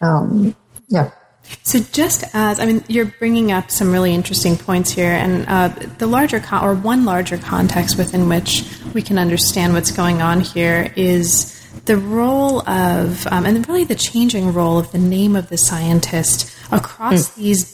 [0.00, 0.54] Um,
[0.88, 1.10] yeah.
[1.62, 5.68] So, just as I mean, you're bringing up some really interesting points here, and uh,
[5.98, 10.40] the larger con- or one larger context within which we can understand what's going on
[10.40, 15.48] here is the role of, um, and really the changing role of the name of
[15.48, 17.34] the scientist across mm.
[17.36, 17.71] these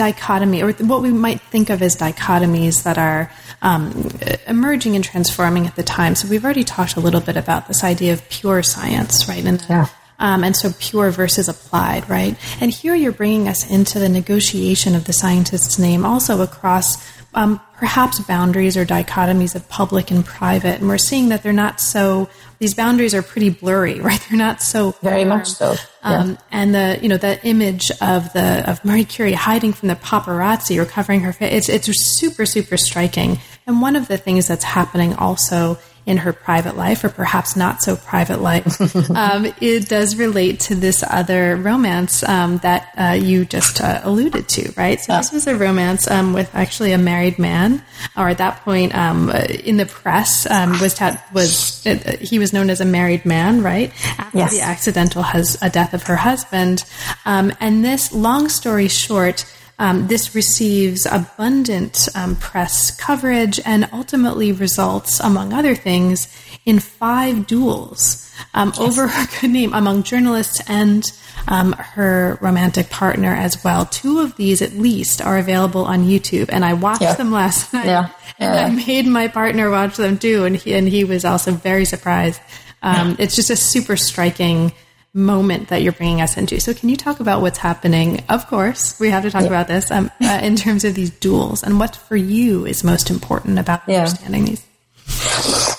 [0.00, 4.08] dichotomy or what we might think of as dichotomies that are um,
[4.46, 6.14] emerging and transforming at the time.
[6.14, 9.44] So we've already talked a little bit about this idea of pure science, right?
[9.44, 9.88] And yeah.
[10.18, 12.36] Um, and so pure versus applied, right?
[12.60, 16.96] And here you're bringing us into the negotiation of the scientist's name also across
[17.32, 20.80] um, perhaps boundaries or dichotomies of public and private.
[20.80, 24.24] And we're seeing that they're not so, these boundaries are pretty blurry, right?
[24.28, 24.92] They're not so.
[25.02, 25.74] Very much so.
[26.04, 26.18] Yeah.
[26.18, 29.96] Um, and the, you know, the image of the, of Marie Curie hiding from the
[29.96, 33.38] paparazzi or covering her face, it's, it's super, super striking.
[33.66, 35.78] And one of the things that's happening also
[36.10, 40.74] in her private life, or perhaps not so private life, um, it does relate to
[40.74, 45.00] this other romance um, that uh, you just uh, alluded to, right?
[45.00, 47.80] So this was a romance um, with actually a married man,
[48.16, 52.52] or at that point um, in the press um, was ta- was uh, he was
[52.52, 53.92] known as a married man, right?
[54.18, 54.50] After yes.
[54.50, 56.84] the accidental has a death of her husband,
[57.24, 59.46] um, and this, long story short.
[59.80, 66.28] Um, this receives abundant um, press coverage and ultimately results, among other things,
[66.66, 68.78] in five duels um, yes.
[68.78, 71.10] over her good name among journalists and
[71.48, 73.86] um, her romantic partner as well.
[73.86, 77.14] Two of these, at least, are available on YouTube, and I watched yeah.
[77.14, 77.86] them last night.
[77.86, 78.10] Yeah.
[78.38, 78.58] And.
[78.58, 82.40] I made my partner watch them too, and he, and he was also very surprised.
[82.82, 84.72] Um, it's just a super striking
[85.12, 86.60] moment that you're bringing us into.
[86.60, 88.22] So, can you talk about what's happening?
[88.28, 89.48] Of course, we have to talk yeah.
[89.48, 93.10] about this um, uh, in terms of these duels and what for you is most
[93.10, 93.98] important about yeah.
[93.98, 94.66] understanding these.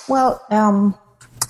[0.08, 0.96] Well, um,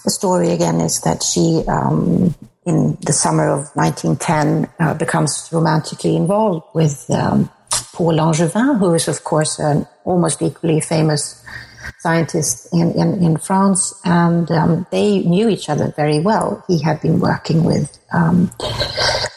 [0.04, 6.16] the story again is that she, um, in the summer of 1910, uh, becomes romantically
[6.16, 7.50] involved with um,
[7.94, 11.44] Paul Langevin, who is, of course, an almost equally famous
[12.00, 16.64] scientist in, in, in France, and um, they knew each other very well.
[16.68, 18.52] He had been working with um,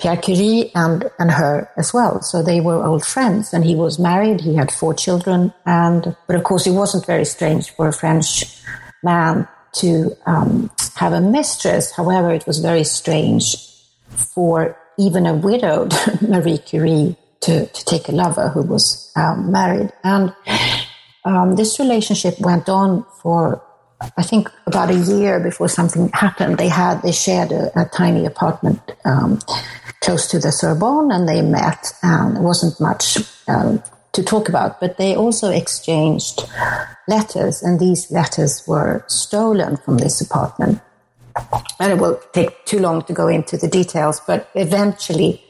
[0.00, 2.22] Pierre Curie and, and her as well.
[2.22, 4.40] So they were old friends, and he was married.
[4.40, 8.44] He had four children, and but of course, it wasn't very strange for a French
[9.02, 11.92] man to um, have a mistress.
[11.92, 13.56] However, it was very strange
[14.10, 19.92] for even a widowed Marie Curie to, to take a lover who was um, married.
[20.02, 20.34] And
[21.24, 23.62] um, this relationship went on for
[24.16, 26.58] I think about a year before something happened.
[26.58, 29.38] They had they shared a, a tiny apartment um,
[30.00, 31.92] close to the Sorbonne, and they met.
[32.02, 33.82] And there wasn't much um,
[34.12, 36.42] to talk about, but they also exchanged
[37.08, 40.80] letters, and these letters were stolen from this apartment.
[41.80, 45.43] And it will take too long to go into the details, but eventually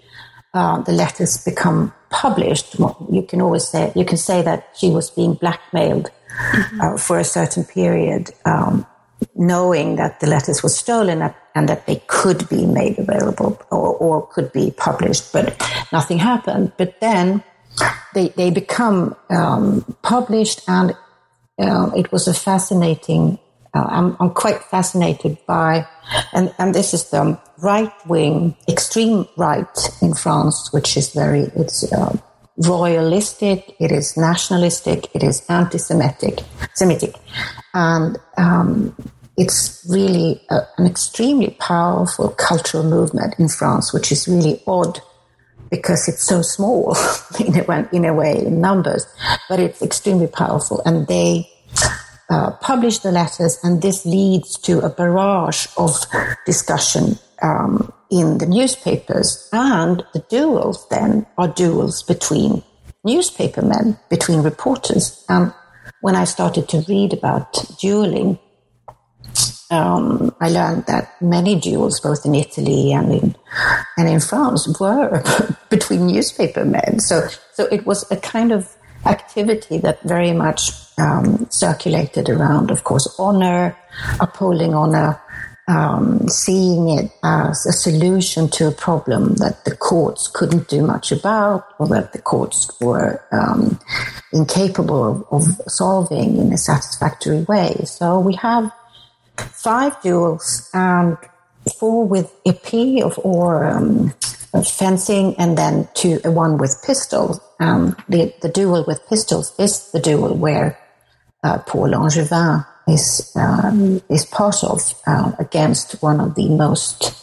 [0.54, 2.78] uh, the letters become published,
[3.10, 6.80] you can always say you can say that she was being blackmailed mm-hmm.
[6.80, 8.86] uh, for a certain period, um,
[9.34, 14.26] knowing that the letters were stolen and that they could be made available or, or
[14.28, 15.60] could be published, but
[15.92, 16.72] nothing happened.
[16.76, 17.42] But then
[18.14, 20.94] they they become um, published, and
[21.58, 23.38] uh, it was a fascinating
[23.74, 25.86] uh, I'm, I'm, quite fascinated by,
[26.32, 29.66] and, and this is the right wing, extreme right
[30.00, 32.16] in France, which is very, it's uh,
[32.58, 36.40] royalistic, it is nationalistic, it is anti-Semitic,
[36.74, 37.16] Semitic,
[37.74, 38.94] and um,
[39.36, 45.00] it's really a, an extremely powerful cultural movement in France, which is really odd
[45.70, 46.96] because it's so small
[47.40, 49.04] in a, in a way in numbers,
[49.48, 51.50] but it's extremely powerful, and they
[52.30, 56.04] uh, publish the letters, and this leads to a barrage of
[56.46, 59.48] discussion um, in the newspapers.
[59.52, 62.62] And the duels then are duels between
[63.04, 65.24] newspapermen, between reporters.
[65.28, 65.52] And
[66.00, 68.38] when I started to read about dueling,
[69.70, 73.36] um, I learned that many duels, both in Italy and in
[73.96, 75.22] and in France, were
[75.70, 77.00] between newspapermen.
[77.00, 78.74] So, so it was a kind of
[79.06, 83.76] activity that very much um, circulated around, of course, honor,
[84.20, 85.20] upholding honor,
[85.66, 91.10] um, seeing it as a solution to a problem that the courts couldn't do much
[91.10, 93.80] about or that the courts were um,
[94.32, 97.74] incapable of, of, solving in a satisfactory way.
[97.86, 98.70] So we have
[99.36, 101.16] five duels and
[101.78, 104.12] four with épée of or um,
[104.62, 107.40] fencing and then two, one with pistols.
[107.60, 110.78] Um, the, the duel with pistols is the duel where
[111.42, 117.14] uh, Paul Langevin is um, is part of uh, against one of the most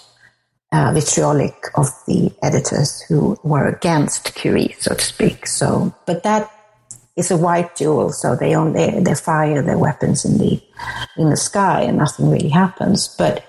[0.71, 5.45] uh, vitriolic of the editors who were against Curie, so to speak.
[5.47, 6.51] So, but that
[7.15, 10.61] is a white duel, so they only they fire their weapons in the
[11.17, 13.07] in the sky, and nothing really happens.
[13.17, 13.45] But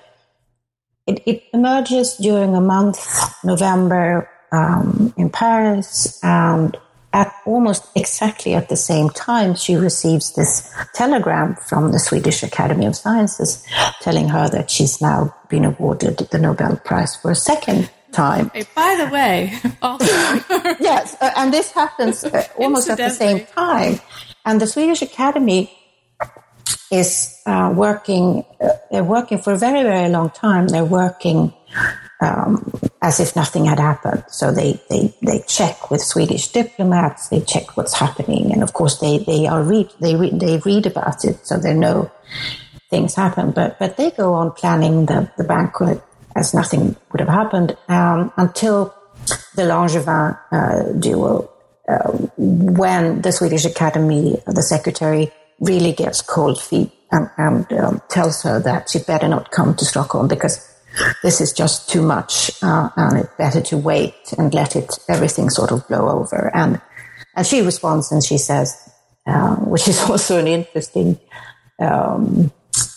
[1.06, 2.98] it, it emerges during a month,
[3.44, 6.76] November, um, in Paris, and
[7.12, 12.86] at almost exactly at the same time, she receives this telegram from the Swedish Academy
[12.86, 13.64] of Sciences
[14.00, 18.50] telling her that she's now been awarded the Nobel Prize for a second time.
[18.54, 19.52] Hey, by the way,
[20.80, 24.00] yes, uh, and this happens uh, almost at the same time.
[24.44, 25.70] And the Swedish Academy
[26.90, 30.68] is uh, working, uh, they're working for a very, very long time.
[30.68, 31.52] They're working
[32.22, 34.24] um, as if nothing had happened.
[34.28, 38.98] So they, they, they check with Swedish diplomats, they check what's happening, and of course
[39.00, 42.10] they, they are read they read they read about it, so they know
[42.90, 43.50] things happen.
[43.50, 46.00] But but they go on planning the, the banquet
[46.36, 48.94] as nothing would have happened um, until
[49.54, 51.52] the Langevin uh, duel,
[51.88, 55.32] uh, when the Swedish Academy, the secretary,
[55.62, 59.84] really gets cold feet and, and um, tells her that she better not come to
[59.84, 60.68] Stockholm because
[61.22, 65.48] this is just too much, uh, and it's better to wait and let it everything
[65.48, 66.50] sort of blow over.
[66.54, 66.80] And
[67.34, 68.76] and she responds and she says,
[69.26, 71.18] uh, which is also an interesting
[71.80, 72.52] um,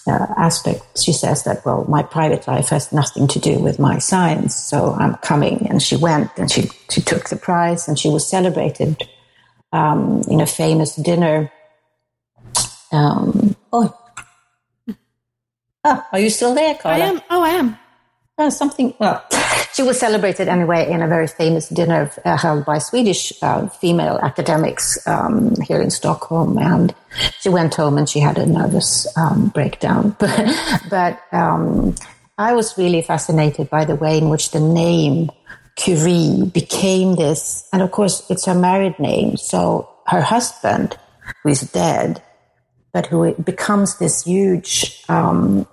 [0.07, 0.99] uh, aspect.
[1.01, 4.93] She says that well, my private life has nothing to do with my science, so
[4.93, 5.67] I'm coming.
[5.69, 9.07] And she went and she she took the prize and she was celebrated
[9.71, 11.51] um, in a famous dinner.
[12.95, 13.93] Um, oh.
[15.83, 17.03] Ah, are you still there, Carla?
[17.03, 17.21] I am.
[17.29, 17.77] Oh, I am.
[18.37, 19.23] Uh, something, well,
[19.73, 24.19] she was celebrated anyway in a very famous dinner uh, held by Swedish uh, female
[24.21, 26.57] academics um, here in Stockholm.
[26.57, 26.93] And
[27.39, 30.15] she went home and she had a nervous um, breakdown.
[30.19, 30.53] But,
[30.89, 31.95] but um,
[32.37, 35.29] I was really fascinated by the way in which the name
[35.75, 37.67] Curie became this.
[37.71, 39.37] And of course, it's her married name.
[39.37, 40.97] So her husband,
[41.43, 42.21] who is dead,
[42.95, 45.67] but who becomes this huge um,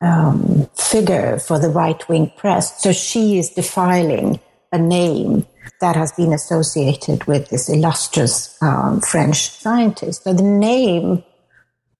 [0.00, 2.80] um, figure for the right wing press.
[2.80, 4.38] So she is defiling
[4.70, 5.46] a name
[5.80, 10.22] that has been associated with this illustrious um, French scientist.
[10.22, 11.24] So the name,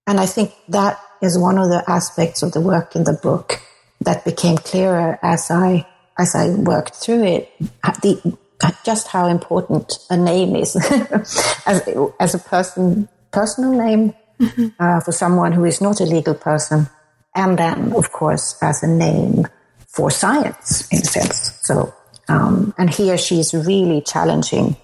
[0.07, 3.61] and I think that is one of the aspects of the work in the book
[4.03, 5.85] that became clearer as I
[6.17, 7.53] as I worked through it.
[8.03, 8.39] The,
[8.85, 10.77] just how important a name is
[11.67, 11.89] as,
[12.21, 14.15] as a person, personal name
[14.79, 16.89] uh, for someone who is not a legal person
[17.35, 19.47] and then, of course, as a name
[19.87, 21.59] for science in a sense.
[21.63, 21.95] So,
[22.29, 24.77] um, and here she is really challenging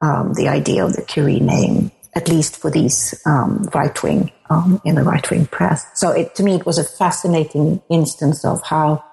[0.00, 4.80] um, the idea of the Curie name, at least for these um, right wing um,
[4.84, 5.84] in the right wing press.
[5.94, 9.04] So, it, to me, it was a fascinating instance of how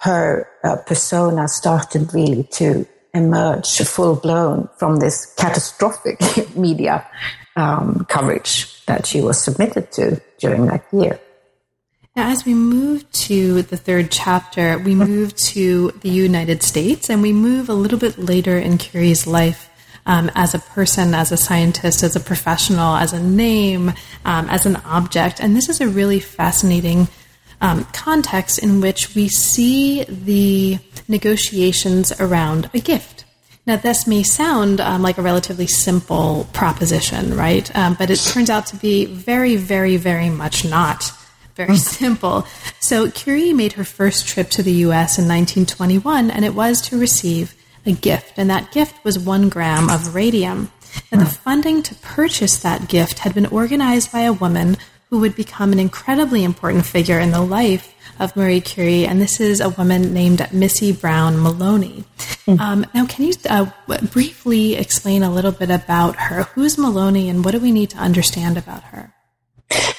[0.00, 6.20] her uh, persona started really to emerge full blown from this catastrophic
[6.56, 7.06] media
[7.58, 11.20] um, coverage that she was submitted to during that year.
[12.16, 17.22] Now, as we move to the third chapter, we move to the United States and
[17.22, 19.70] we move a little bit later in Curie's life
[20.06, 23.90] um, as a person, as a scientist, as a professional, as a name,
[24.24, 25.38] um, as an object.
[25.38, 27.08] And this is a really fascinating
[27.60, 30.78] um, context in which we see the
[31.08, 33.26] negotiations around a gift.
[33.68, 37.70] Now, this may sound um, like a relatively simple proposition, right?
[37.76, 41.12] Um, but it turns out to be very, very, very much not
[41.54, 42.46] very simple.
[42.80, 46.98] So Curie made her first trip to the US in 1921, and it was to
[46.98, 47.54] receive
[47.84, 50.72] a gift, and that gift was one gram of radium.
[51.12, 54.78] And the funding to purchase that gift had been organized by a woman
[55.10, 59.40] who would become an incredibly important figure in the life of Marie Curie, and this
[59.40, 62.04] is a woman named Missy Brown Meloney.
[62.46, 62.60] Mm-hmm.
[62.60, 63.70] Um, now, can you uh,
[64.12, 66.44] briefly explain a little bit about her?
[66.54, 69.12] Who's Meloney, and what do we need to understand about her?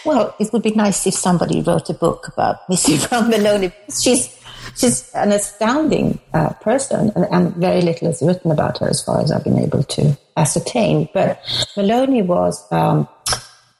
[0.06, 3.72] Well, it would be nice if somebody wrote a book about Missy Brown Meloney.
[4.02, 4.36] She's
[4.76, 9.22] she's an astounding uh, person, and, and, very little is written about her as far
[9.22, 11.10] as I've been able to ascertain.
[11.14, 11.42] But
[11.76, 13.08] Meloney was um,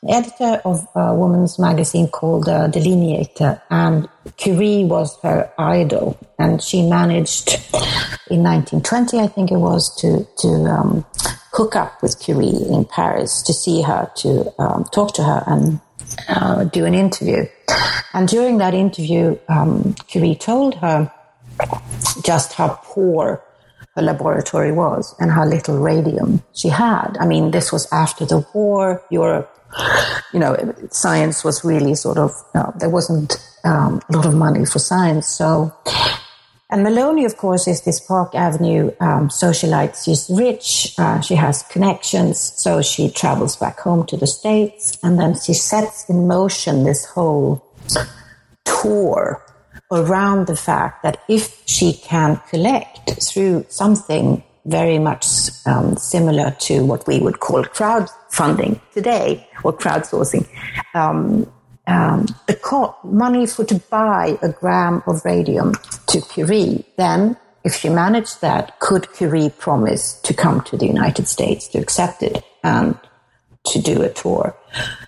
[0.08, 6.88] editor of a woman's magazine called uh, Delineator, and Curie was her idol, and she
[6.88, 7.50] managed
[8.30, 11.06] in 1920, I think it was, to to um,
[11.52, 15.82] hook up with Curie in Paris to see her, to um, talk to her, and
[16.30, 17.46] uh, do an interview.
[18.14, 21.12] And during that interview, um, Curie told her
[22.24, 23.44] just how poor
[23.96, 27.18] her laboratory was and how little radium she had.
[27.20, 29.04] I mean, this was after the war.
[29.10, 29.59] Europe,
[30.34, 32.32] you know, science was really sort of,
[32.80, 35.28] there wasn't um, a lot of money for science.
[35.28, 35.74] So,
[36.72, 40.04] and Meloney, of course, is this Park Avenue um, socialite.
[40.04, 40.94] She's rich.
[41.00, 42.40] Uh, she has connections.
[42.40, 47.06] So she travels back home to the States and then she sets in motion this
[47.06, 47.66] whole
[48.66, 49.44] tour
[49.92, 55.26] around the fact that if she can collect through something very much
[55.66, 60.48] um, similar to what we would call crowdfunding today or crowdsourcing,
[60.94, 61.52] um,
[61.88, 65.74] um, the co- money for to buy a gram of radium
[66.08, 71.28] to Curie, then if she managed that, could Curie promise to come to the United
[71.28, 72.98] States to accept it and
[73.66, 74.56] to do a tour?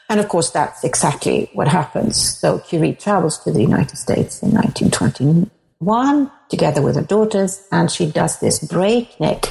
[0.09, 2.17] And of course, that's exactly what happens.
[2.39, 8.05] So Curie travels to the United States in 1921 together with her daughters, and she
[8.11, 9.45] does this breakneck.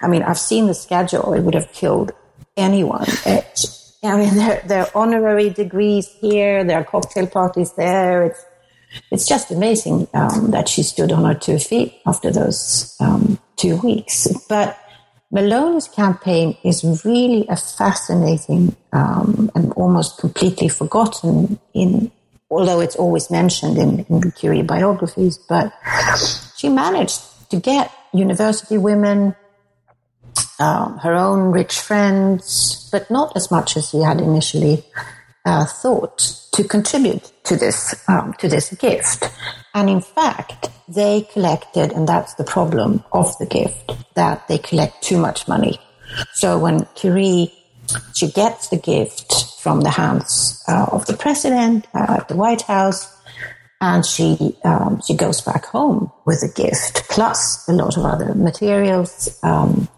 [0.00, 1.34] I mean, I've seen the schedule.
[1.34, 2.12] It would have killed
[2.56, 3.04] anyone.
[3.26, 3.66] It,
[4.02, 4.34] I mean,
[4.66, 6.64] there, are honorary degrees here.
[6.64, 8.24] There are cocktail parties there.
[8.24, 8.44] It's,
[9.10, 13.76] it's just amazing um, that she stood on her two feet after those um, two
[13.76, 14.28] weeks.
[14.48, 14.78] But
[15.32, 22.10] Meloney's campaign is really a fascinating um, and almost completely forgotten in,
[22.50, 25.38] although it's always mentioned in, in the Curie biographies.
[25.38, 25.72] But
[26.56, 27.20] she managed
[27.50, 29.34] to get university women,
[30.58, 34.84] um, her own rich friends, but not as much as she had initially
[35.44, 36.18] uh, thought
[36.52, 39.30] to contribute to this um, to this gift.
[39.74, 45.02] And in fact, they collected, and that's the problem of the gift, that they collect
[45.02, 45.78] too much money.
[46.32, 47.52] So when Curie
[48.14, 52.62] she gets the gift from the hands uh, of the president uh, at the White
[52.62, 53.12] House,
[53.80, 58.34] and she um, she goes back home with a gift plus a lot of other
[58.34, 59.88] materials um,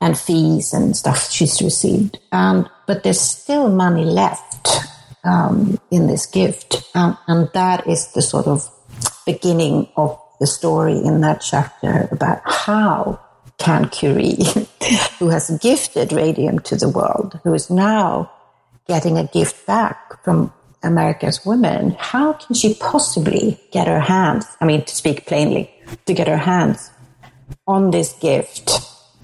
[0.00, 2.18] and fees and stuff she's received.
[2.32, 4.68] Um, but there's still money left
[5.24, 6.82] um, in this gift.
[6.94, 8.68] And that is the sort of
[9.26, 13.20] beginning of the story in that chapter about how
[13.58, 14.38] can Curie,
[15.18, 18.30] who has gifted radium to the world, who is now
[18.88, 20.52] getting a gift back from
[20.82, 25.70] America's women, how can she possibly get her hands, I mean, to speak plainly,
[26.06, 26.90] to get her hands
[27.66, 28.80] on this gift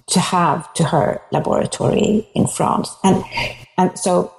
[0.09, 2.95] to have to her laboratory in France?
[3.03, 3.25] And,
[3.77, 4.33] and so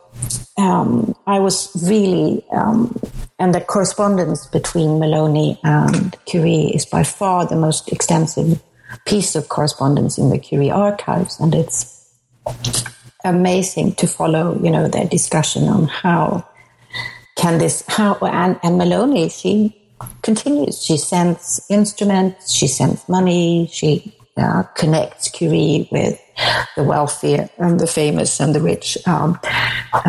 [0.57, 2.99] um, I was really, um,
[3.37, 8.61] and the correspondence between Meloney and Curie is by far the most extensive
[9.05, 11.99] piece of correspondence in the Curie archives, and it's
[13.23, 16.47] amazing to follow, you know, their discussion on how
[17.35, 19.75] can this, how, and, and Meloney, she
[20.21, 20.83] continues.
[20.83, 26.19] She sends instruments, she sends money, she uh, connects Curie with
[26.75, 28.97] the wealthy and the famous and the rich.
[29.05, 29.39] Um,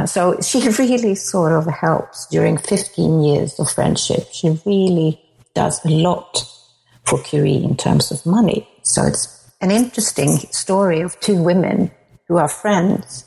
[0.06, 4.28] so she really sort of helps during 15 years of friendship.
[4.32, 5.20] She really
[5.54, 6.44] does a lot
[7.04, 8.68] for Curie in terms of money.
[8.90, 11.90] So it's an interesting story of two women
[12.28, 13.24] who are friends,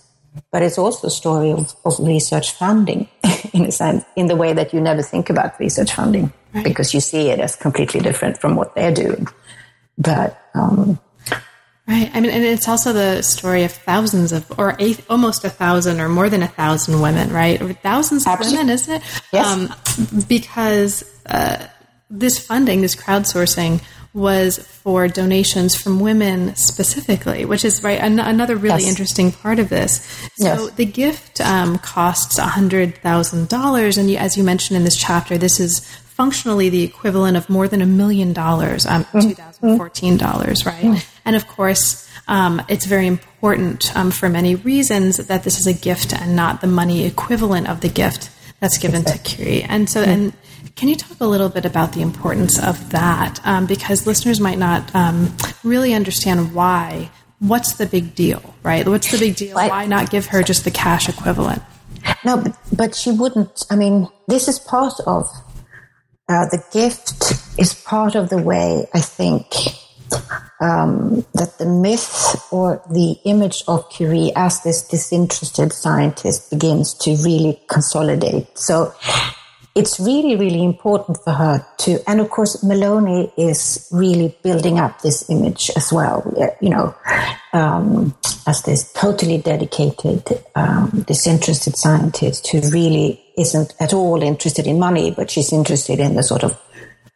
[0.51, 3.07] but it's also a story of, of research funding
[3.53, 6.63] in a sense, in the way that you never think about research funding right.
[6.63, 9.27] because you see it as completely different from what they're doing.
[9.97, 10.99] But um,
[11.85, 12.09] Right.
[12.13, 15.99] I mean, and it's also the story of thousands of, or eight, almost a thousand,
[15.99, 17.61] or more than a thousand women, right?
[17.61, 19.21] Or thousands of women, isn't it?
[19.33, 19.45] Yes.
[19.45, 21.67] Um, because uh,
[22.09, 23.81] this funding, this crowdsourcing,
[24.13, 28.89] was for donations from women specifically, which is right an- another really yes.
[28.89, 30.01] interesting part of this.
[30.35, 30.71] So yes.
[30.71, 35.37] the gift um, costs hundred thousand dollars, and you, as you mentioned in this chapter,
[35.37, 39.29] this is functionally the equivalent of more than a million dollars, um, mm-hmm.
[39.29, 40.83] 2014 dollars, right?
[40.83, 41.17] Mm-hmm.
[41.25, 45.73] And of course, um, it's very important um, for many reasons that this is a
[45.73, 49.63] gift and not the money equivalent of the gift that's given to Curie.
[49.63, 50.33] And so, and
[50.75, 53.39] can you talk a little bit about the importance of that?
[53.43, 57.09] Um, because listeners might not um, really understand why.
[57.39, 58.87] What's the big deal, right?
[58.87, 59.55] What's the big deal?
[59.55, 61.61] Why not give her just the cash equivalent?
[62.25, 63.65] No, but, but she wouldn't.
[63.69, 65.29] I mean, this is part of
[66.29, 69.45] uh, the gift is part of the way I think
[70.61, 77.15] um, that the myth or the image of Curie as this disinterested scientist begins to
[77.17, 78.57] really consolidate.
[78.57, 78.93] So
[79.75, 85.01] it's really, really important for her to, and of course, Meloney is really building up
[85.01, 86.21] this image as well,
[86.61, 86.95] you know,
[87.53, 88.15] um,
[88.45, 95.09] as this totally dedicated, um, disinterested scientist who really isn't at all interested in money,
[95.09, 96.59] but she's interested in the sort of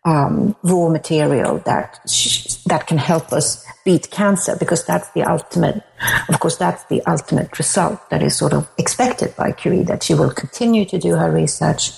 [0.03, 5.83] um, raw material that sh- that can help us beat cancer because that's the ultimate
[6.29, 10.13] of course that's the ultimate result that is sort of expected by Curie that she
[10.13, 11.91] will continue to do her research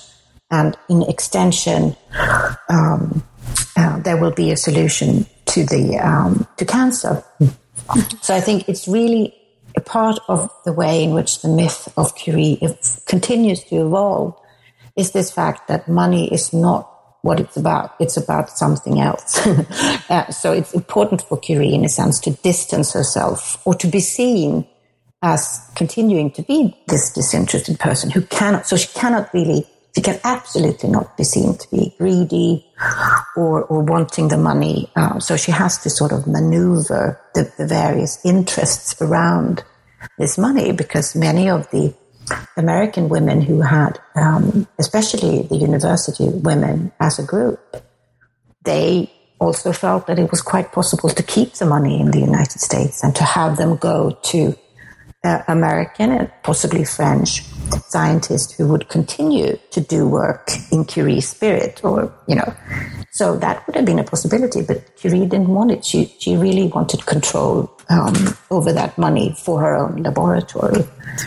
[0.50, 1.96] and in extension
[2.68, 3.22] um,
[3.76, 7.22] uh, there will be a solution to the um, to cancer
[8.20, 9.34] so I think it's really
[9.76, 12.60] a part of the way in which the myth of Curie
[13.06, 14.36] continues to evolve
[14.96, 16.86] is this fact that money is not
[17.22, 17.94] what it's about.
[18.00, 19.46] It's about something else.
[20.10, 24.00] uh, so it's important for Curie, in a sense, to distance herself or to be
[24.00, 24.66] seen
[25.22, 30.20] as continuing to be this disinterested person who cannot, so she cannot really, she can
[30.24, 32.64] absolutely not be seen to be greedy
[33.36, 34.90] or, or wanting the money.
[34.94, 39.64] Uh, so she has to sort of maneuver the, the various interests around
[40.18, 41.94] this money because many of the
[42.56, 47.76] American women who had, um, especially the university women as a group,
[48.64, 49.10] they
[49.40, 53.02] also felt that it was quite possible to keep the money in the United States
[53.02, 54.54] and to have them go to
[55.22, 57.42] uh, American and possibly French
[57.88, 62.54] scientist who would continue to do work in Curie's spirit or, you know,
[63.10, 65.84] so that would have been a possibility, but Curie didn't want it.
[65.84, 70.84] She, she really wanted control um, over that money for her own laboratory.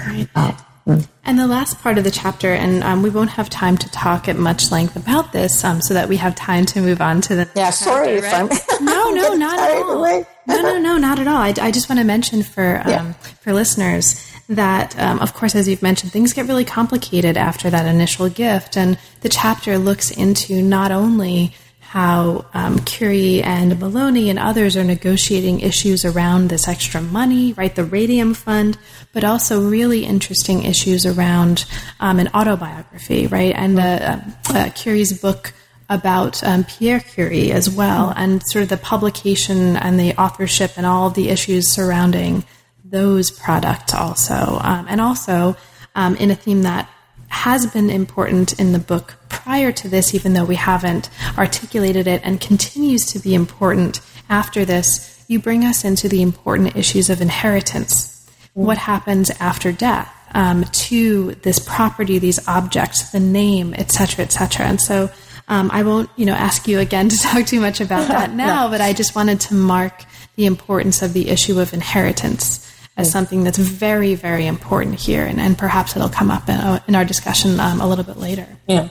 [0.08, 0.28] Right.
[0.36, 0.54] Uh,
[0.86, 4.28] and the last part of the chapter, and um, we won't have time to talk
[4.28, 7.36] at much length about this, um, so that we have time to move on to
[7.36, 7.50] the.
[7.56, 8.24] Yeah, chapter, sorry right?
[8.24, 8.50] if I'm.
[8.86, 10.02] No, no, not at all.
[10.48, 11.38] no, no, no, not at all.
[11.38, 13.14] I, I just want to mention for um, yeah.
[13.14, 17.86] for listeners that, um, of course, as you've mentioned, things get really complicated after that
[17.86, 21.54] initial gift, and the chapter looks into not only
[21.94, 27.76] how um, Curie and Meloney and others are negotiating issues around this extra money, right?
[27.76, 28.80] The Radium Fund,
[29.12, 31.66] but also really interesting issues around
[32.00, 33.54] um, an autobiography, right?
[33.56, 35.54] And uh, uh, Curie's book
[35.88, 40.88] about um, Pierre Curie as well, and sort of the publication and the authorship and
[40.88, 42.44] all the issues surrounding
[42.84, 44.58] those products also.
[44.64, 45.56] Um, and also
[45.94, 46.90] um, in a theme that
[47.34, 52.22] has been important in the book prior to this, even though we haven't articulated it,
[52.24, 57.22] and continues to be important after this, you bring us into the important issues of
[57.22, 58.10] inheritance.
[58.54, 64.68] What happens after death um, to this property, these objects, the name, etc., etc.
[64.68, 65.10] And so
[65.48, 68.66] um, I won't, you know, ask you again to talk too much about that now,
[68.66, 68.72] no.
[68.72, 70.04] but I just wanted to mark
[70.36, 72.63] the importance of the issue of inheritance
[72.96, 76.80] as something that's very, very important here, and, and perhaps it'll come up in, uh,
[76.88, 78.48] in our discussion um, a little bit later.
[78.68, 78.90] Yeah.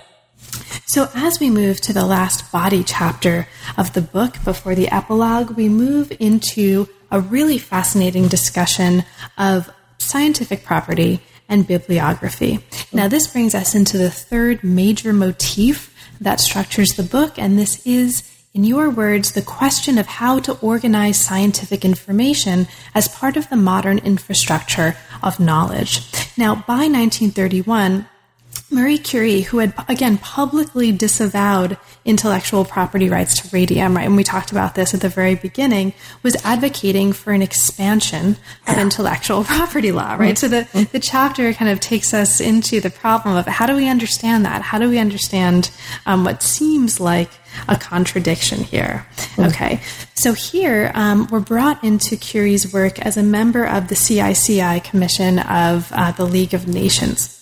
[0.86, 3.46] So, as we move to the last body chapter
[3.78, 9.04] of the book before the epilogue, we move into a really fascinating discussion
[9.38, 12.58] of scientific property and bibliography.
[12.92, 17.86] Now, this brings us into the third major motif that structures the book, and this
[17.86, 18.22] is
[18.54, 23.56] in your words, the question of how to organize scientific information as part of the
[23.56, 26.02] modern infrastructure of knowledge.
[26.36, 28.06] Now, by 1931,
[28.72, 34.24] Marie Curie, who had again publicly disavowed intellectual property rights to radium, right, and we
[34.24, 35.92] talked about this at the very beginning,
[36.22, 40.38] was advocating for an expansion of intellectual property law, right?
[40.38, 43.88] So the, the chapter kind of takes us into the problem of how do we
[43.88, 44.62] understand that?
[44.62, 45.70] How do we understand
[46.06, 47.30] um, what seems like
[47.68, 49.06] a contradiction here?
[49.38, 49.82] Okay,
[50.14, 55.40] so here um, we're brought into Curie's work as a member of the CICI Commission
[55.40, 57.41] of uh, the League of Nations.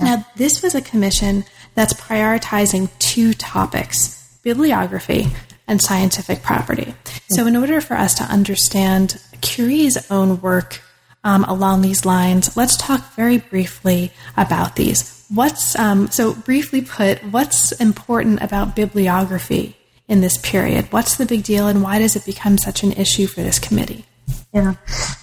[0.00, 5.28] Now, this was a commission that's prioritizing two topics bibliography
[5.68, 6.94] and scientific property.
[7.28, 10.80] So, in order for us to understand Curie's own work
[11.24, 15.24] um, along these lines, let's talk very briefly about these.
[15.32, 17.18] What's um, so briefly put?
[17.24, 19.76] What's important about bibliography
[20.08, 20.92] in this period?
[20.92, 24.04] What's the big deal, and why does it become such an issue for this committee?
[24.52, 24.74] Yeah,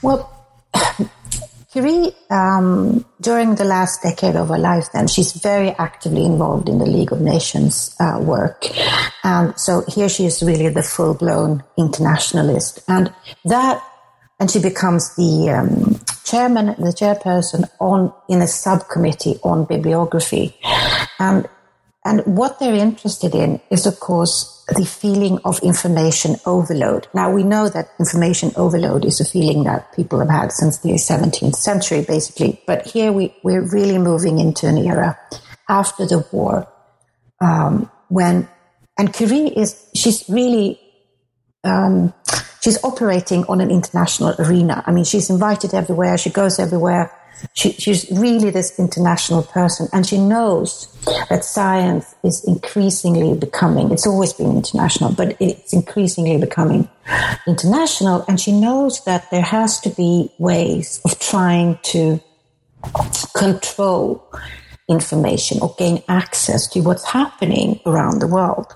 [0.01, 0.35] well,
[1.71, 6.79] Curie, um, during the last decade of her life, then she's very actively involved in
[6.79, 8.65] the League of Nations uh, work,
[9.23, 13.13] and so here she is really the full-blown internationalist, and
[13.45, 13.83] that,
[14.39, 20.57] and she becomes the um, chairman, the chairperson on in a subcommittee on bibliography,
[21.19, 21.47] and
[22.03, 27.07] and what they're interested in is, of course, the feeling of information overload.
[27.13, 30.89] Now, we know that information overload is a feeling that people have had since the
[30.91, 32.61] 17th century, basically.
[32.65, 35.17] But here we, we're really moving into an era
[35.67, 36.67] after the war
[37.41, 38.47] um, when,
[38.97, 40.79] and Curie is, she's really,
[41.63, 42.13] um,
[42.61, 44.83] she's operating on an international arena.
[44.85, 47.11] I mean, she's invited everywhere, she goes everywhere.
[47.53, 50.87] She, she's really this international person, and she knows
[51.29, 56.89] that science is increasingly becoming, it's always been international, but it's increasingly becoming
[57.47, 58.25] international.
[58.27, 62.19] And she knows that there has to be ways of trying to
[63.35, 64.25] control
[64.89, 68.73] information or gain access to what's happening around the world.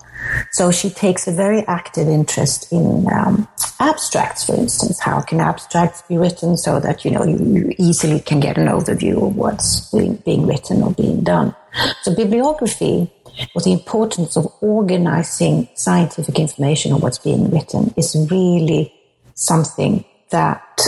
[0.51, 3.47] So she takes a very active interest in um,
[3.79, 4.99] abstracts, for instance.
[4.99, 8.67] How can abstracts be written so that you know you, you easily can get an
[8.67, 11.55] overview of what's being, being written or being done?
[12.03, 13.11] So bibliography,
[13.55, 18.93] or the importance of organizing scientific information on what's being written, is really
[19.33, 20.81] something that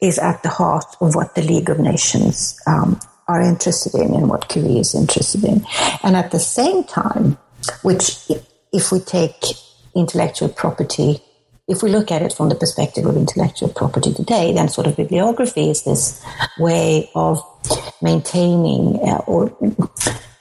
[0.00, 4.28] is at the heart of what the League of Nations um, are interested in and
[4.28, 5.64] what Curie is interested in.
[6.02, 7.38] And at the same time,
[7.82, 8.30] which
[8.74, 9.40] if we take
[9.94, 11.22] intellectual property,
[11.68, 14.96] if we look at it from the perspective of intellectual property today, then sort of
[14.96, 16.22] bibliography is this
[16.58, 17.42] way of
[18.02, 19.56] maintaining uh, or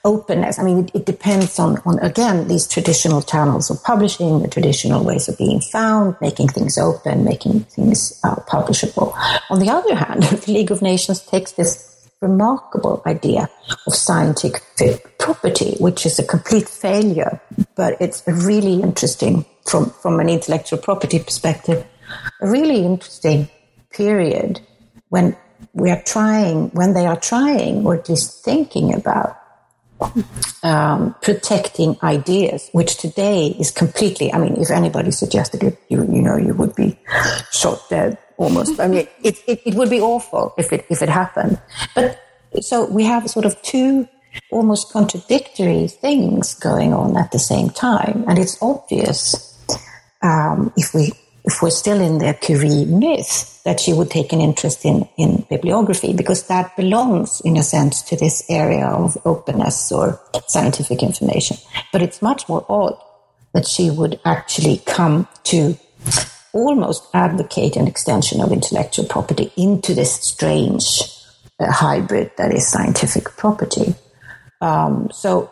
[0.04, 0.60] openness.
[0.60, 5.04] I mean, it, it, depends on, on, again, these traditional channels of publishing, the traditional
[5.04, 9.14] ways of being found, making things open, making things uh, publishable.
[9.50, 11.93] On the other hand, the League of Nations takes this
[12.24, 13.50] remarkable idea
[13.88, 17.42] of scientific property, which is a complete failure,
[17.76, 21.86] but it's really interesting from, from an intellectual property perspective,
[22.42, 23.50] a really interesting
[23.92, 24.60] period
[25.10, 25.36] when
[25.74, 29.38] we are trying, when they are trying, or at least thinking about
[30.64, 36.22] um, protecting ideas, which today is completely, I mean, if anybody suggested it, you, you
[36.22, 37.00] know, you would be
[37.52, 38.80] shot dead almost.
[38.80, 41.62] I mean, it, it, it would be awful if it, if it happened.
[41.96, 42.20] But
[42.62, 44.08] so we have sort of two
[44.52, 48.26] almost contradictory things going on at the same time.
[48.28, 49.58] And it's obvious,
[50.22, 51.14] um, if we,
[51.46, 55.46] if we're still in the Curie myth, that she would take an interest in, in
[55.50, 61.58] bibliography because that belongs in a sense to this area of openness or scientific information.
[61.92, 62.98] But it's much more odd
[63.54, 65.78] that she would actually come to
[66.54, 71.02] almost advocate an extension of intellectual property into this strange
[71.60, 73.96] uh, hybrid that is scientific property.
[74.62, 75.52] Um, so,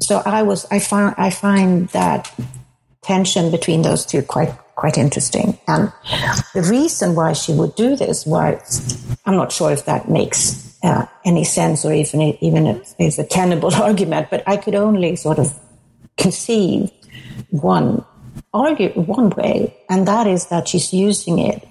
[0.00, 2.32] so I was, I find, I find that
[3.02, 5.58] tension between those two quite, quite interesting.
[5.66, 5.92] And
[6.54, 8.62] the reason why she would do this why
[9.26, 13.74] I'm not sure if that makes uh, any sense or even, even is a tenable
[13.82, 15.58] argument, but I could only sort of
[16.16, 16.90] conceive
[17.50, 18.04] one
[18.52, 21.66] argue one way, and that is that she's using it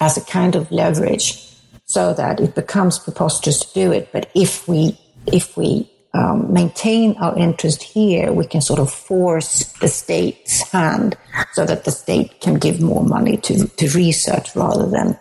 [0.00, 1.48] as a kind of leverage
[1.84, 4.10] so that it becomes preposterous to do it.
[4.12, 9.72] But if we if we um, maintain our interest here, we can sort of force
[9.80, 11.16] the state's hand
[11.52, 15.18] so that the state can give more money to, to research rather than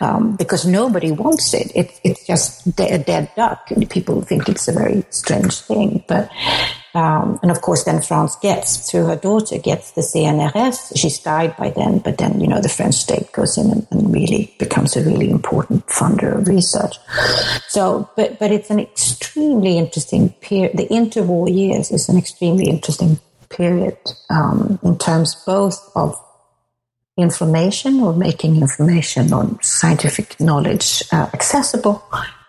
[0.00, 1.70] um, because nobody wants it.
[1.76, 3.68] it it's just a dead duck.
[3.88, 6.28] People think it's a very strange thing, but
[6.94, 10.96] um, and of course, then France gets, through her daughter, gets the CNRS.
[10.96, 14.12] She's died by then, but then, you know, the French state goes in and, and
[14.12, 16.96] really becomes a really important funder of research.
[17.68, 20.76] So, but, but it's an extremely interesting period.
[20.76, 23.18] The interwar years is an extremely interesting
[23.48, 23.96] period
[24.28, 26.14] um, in terms both of
[27.16, 32.02] information or making information on scientific knowledge uh, accessible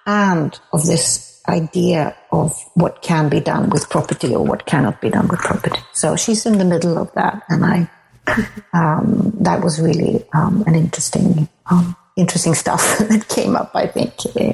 [0.06, 5.10] and of this idea of what can be done with property or what cannot be
[5.10, 5.80] done with property.
[5.94, 7.90] So she's in the middle of that, and I
[8.74, 13.72] um, that was really um, an interesting um, interesting stuff that came up.
[13.74, 14.14] I think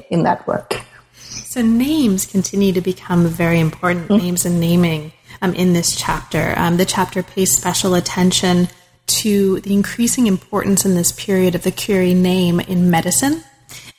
[0.10, 0.82] in that work.
[1.14, 4.08] So names continue to become very important.
[4.08, 4.24] Mm-hmm.
[4.24, 5.12] Names and naming
[5.42, 6.54] um, in this chapter.
[6.58, 8.68] Um, the chapter pays special attention
[9.08, 13.44] to the increasing importance in this period of the Curie name in medicine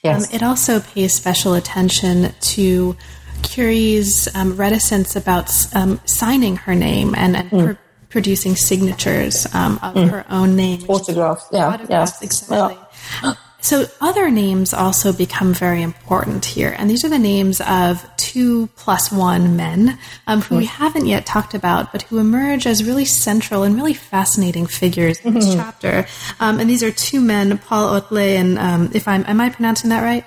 [0.02, 0.28] Yes.
[0.28, 2.96] Um, it also pays special attention to
[3.42, 7.78] Curie's um, reticence about um, signing her name and, and mm.
[8.08, 10.10] producing signatures um, of mm.
[10.10, 10.82] her own name.
[10.88, 11.68] Autographs, yeah.
[11.68, 12.78] Autographs, exactly.
[13.22, 13.34] Yeah.
[13.60, 18.68] So other names also become very important here, and these are the names of two
[18.76, 23.04] plus one men um, who we haven't yet talked about, but who emerge as really
[23.04, 25.58] central and really fascinating figures in this mm-hmm.
[25.58, 26.06] chapter.
[26.38, 29.90] Um, and these are two men, Paul Otlet and um, if I'm am I pronouncing
[29.90, 30.24] that right?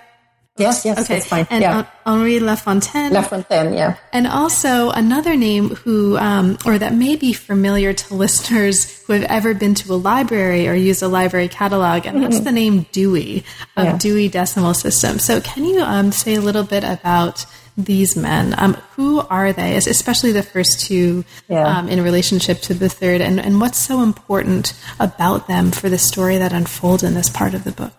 [0.55, 1.15] Yes, yes, Okay.
[1.15, 1.47] that's fine.
[1.49, 1.85] And yeah.
[2.05, 3.11] Henri Lafontaine.
[3.11, 3.95] Lafontaine, yeah.
[4.11, 9.23] And also another name who, um, or that may be familiar to listeners who have
[9.23, 13.43] ever been to a library or used a library catalog, and that's the name Dewey
[13.77, 13.97] of Yeah.
[13.97, 15.17] Dewey Decimal System.
[15.17, 18.53] So, can you um, say a little bit about these men?
[18.59, 21.65] Um, who are they, especially the first two Yeah.
[21.79, 25.97] um, in relationship to the third, and, and what's so important about them for the
[25.97, 27.93] story that unfolds in this part of the book?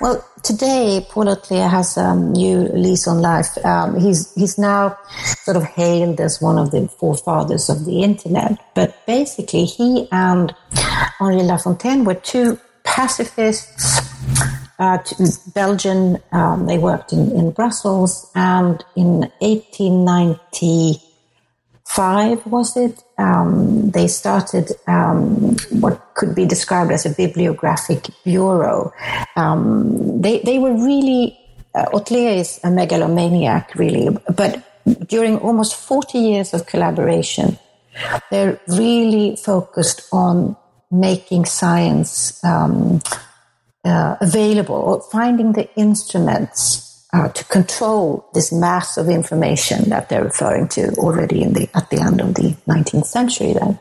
[0.00, 3.56] Well, today Paul Otlet has a new lease on life.
[3.64, 4.98] Um, he's he's now
[5.44, 8.58] sort of hailed as one of the forefathers of the internet.
[8.74, 10.54] But basically, he and
[11.20, 14.00] Henri Lafontaine were two pacifists.
[14.78, 14.98] Uh,
[15.54, 16.18] Belgian.
[16.32, 21.00] Um, they worked in, in Brussels, and in 1890
[21.86, 23.02] five was it?
[23.18, 28.92] Um, they started um, what could be described as a bibliographic bureau.
[29.36, 31.38] Um, they they were really
[31.74, 34.62] uh, Otlet is a megalomaniac, really, but
[35.08, 37.58] during almost forty years of collaboration,
[38.30, 40.56] they're really focused on
[40.90, 43.00] making science um,
[43.84, 50.24] uh, available or finding the instruments uh, to control this mass of information that they're
[50.24, 53.78] referring to already in the at the end of the 19th century then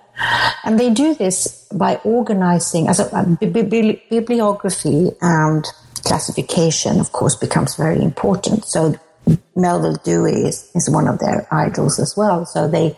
[0.64, 5.66] and they do this by organizing as a, bi- bibliography and
[6.05, 8.95] classification of course becomes very important so
[9.55, 12.45] Melvil Dewey is, is one of their idols as well.
[12.45, 12.97] So they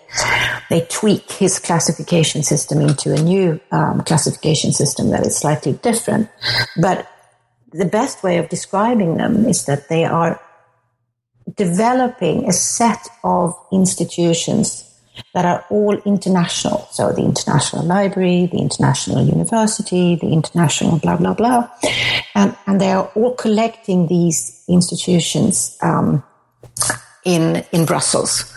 [0.70, 6.30] they tweak his classification system into a new um, classification system that is slightly different.
[6.82, 7.08] But
[7.72, 10.42] the best way of describing them is that they are
[11.56, 14.92] developing a set of institutions
[15.34, 16.88] that are all international.
[16.92, 21.70] So the International Library, the International University, the International blah, blah, blah.
[22.34, 26.24] And, and they are all collecting these institutions um,
[27.24, 28.52] in, in Brussels.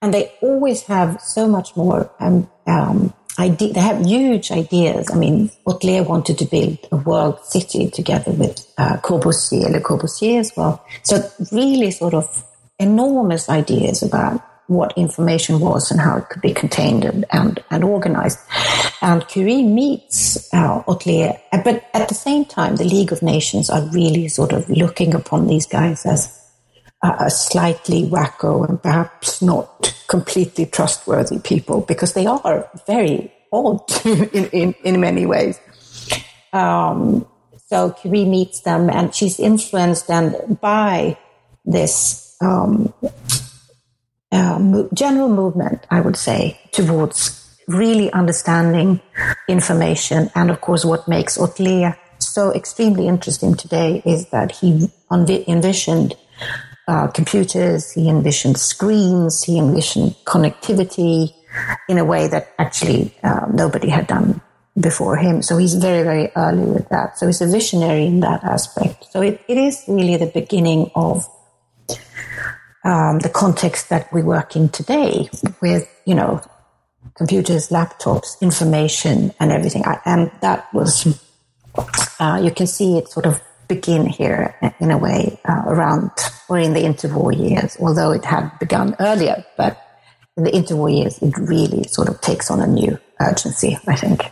[0.00, 3.72] And they always have so much more um, um, idea.
[3.72, 5.10] They have huge ideas.
[5.10, 10.40] I mean, Otlet wanted to build a world city together with uh, Corbusier, Le Corbusier
[10.40, 10.84] as well.
[11.02, 12.44] So really sort of
[12.78, 17.82] enormous ideas about what information was and how it could be contained and, and, and
[17.82, 18.38] organized.
[19.02, 23.88] And Curie meets uh, Otlet, but at the same time, the League of Nations are
[23.90, 26.38] really sort of looking upon these guys as
[27.02, 34.46] uh, slightly wacko and perhaps not completely trustworthy people because they are very odd in,
[34.50, 35.58] in, in many ways.
[36.52, 37.26] Um,
[37.68, 41.18] so Curie meets them and she's influenced and by
[41.64, 42.92] this um,
[44.32, 49.00] mo- general movement, I would say, towards really understanding
[49.48, 50.30] information.
[50.34, 56.14] And of course, what makes Otlet so extremely interesting today is that he envi- envisioned
[56.88, 61.34] uh, computers, he envisioned screens, he envisioned connectivity
[61.88, 64.40] in a way that actually uh, nobody had done
[64.80, 65.42] before him.
[65.42, 67.18] So he's very, very early with that.
[67.18, 69.06] So he's a visionary in that aspect.
[69.10, 71.26] So it, it is really the beginning of
[72.88, 75.28] um, the context that we work in today
[75.60, 76.40] with, you know,
[77.14, 79.84] computers, laptops, information, and everything.
[79.84, 81.06] I, and that was,
[82.18, 86.10] uh, you can see it sort of begin here in a way uh, around
[86.48, 89.76] or in the interwar years, although it had begun earlier, but
[90.38, 94.22] in the interwar years, it really sort of takes on a new urgency, I think.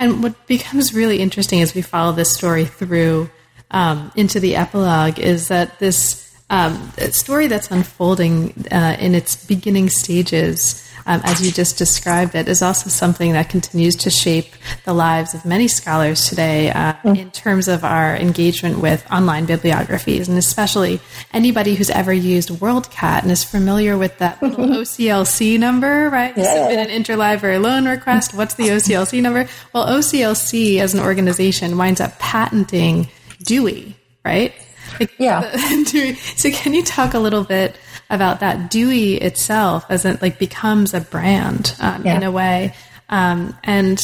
[0.00, 3.30] And what becomes really interesting as we follow this story through
[3.70, 9.88] um, into the epilogue is that this um, story that's unfolding uh, in its beginning
[9.88, 14.46] stages, um, as you just described it, is also something that continues to shape
[14.84, 20.28] the lives of many scholars today uh, in terms of our engagement with online bibliographies,
[20.28, 21.00] and especially
[21.32, 26.36] anybody who's ever used WorldCat and is familiar with that little OCLC number, right?
[26.36, 28.34] You submit an interlibrary loan request.
[28.34, 29.48] What's the OCLC number?
[29.72, 33.08] Well, OCLC as an organization winds up patenting
[33.42, 34.54] Dewey, right?
[35.00, 35.50] Like Yeah.
[35.86, 36.14] Dewey.
[36.14, 37.76] So can you talk a little bit
[38.10, 42.16] about that Dewey itself as it like becomes a brand um, Yeah.
[42.16, 42.74] in a way,
[43.08, 43.98] um, and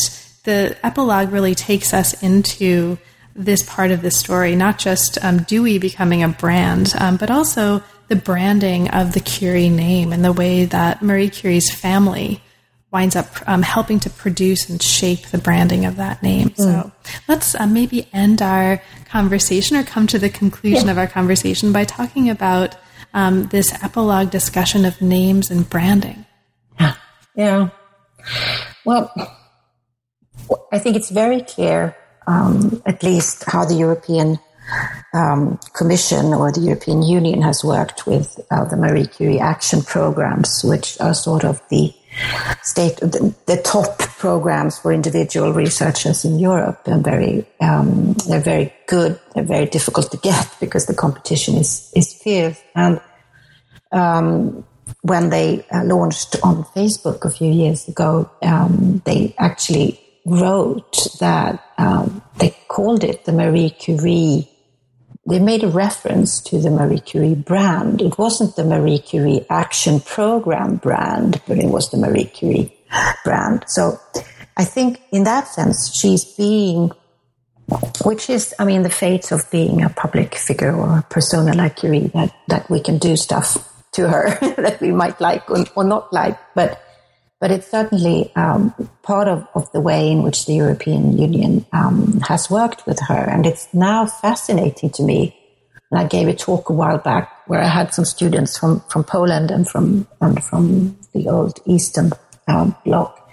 [0.44, 2.98] the epilogue really takes us into
[3.36, 7.82] this part of the story, not just um, Dewey becoming a brand, um, but also
[8.08, 12.42] the branding of the Curie name and the way that Marie Curie's family
[12.92, 16.54] winds up um, helping to produce and shape the branding of that name.
[16.56, 16.92] So
[17.26, 21.84] let's uh, maybe end our conversation or come to the conclusion of our conversation by
[21.84, 22.76] talking about
[23.14, 26.26] um, this epilogue discussion of names and branding.
[27.34, 27.70] Yeah.
[28.84, 29.10] Well,
[30.70, 34.38] I think it's very clear, um, at least how the European
[35.14, 40.62] um, Commission or the European Union has worked with uh, the Marie Curie action programs,
[40.62, 41.92] which are sort of the
[42.62, 48.72] state the, the top programs for individual researchers in Europe, and very um, they're very
[48.86, 49.18] good.
[49.34, 52.60] They're very difficult to get because the competition is is fierce.
[52.74, 53.00] And
[53.92, 54.64] um,
[55.02, 61.64] when they uh, launched on Facebook a few years ago, um, they actually wrote that
[61.78, 64.48] um, they called it the Marie Curie
[65.26, 68.02] they made a reference to the Marie Curie brand.
[68.02, 72.76] It wasn't the Marie Curie Action Program brand, but it was the Marie Curie
[73.24, 73.64] brand.
[73.68, 74.00] So
[74.56, 76.90] I think in that sense, she's being,
[78.04, 81.76] which is, I mean, the fate of being a public figure or a persona like
[81.76, 85.84] Curie, that, that we can do stuff to her that we might like or, or
[85.84, 86.82] not like, but
[87.42, 88.72] but it's certainly um,
[89.02, 93.16] part of, of the way in which the European Union um, has worked with her.
[93.16, 95.36] And it's now fascinating to me.
[95.90, 99.02] And I gave a talk a while back where I had some students from, from
[99.02, 102.12] Poland and from, and from the old Eastern
[102.46, 103.28] um, bloc.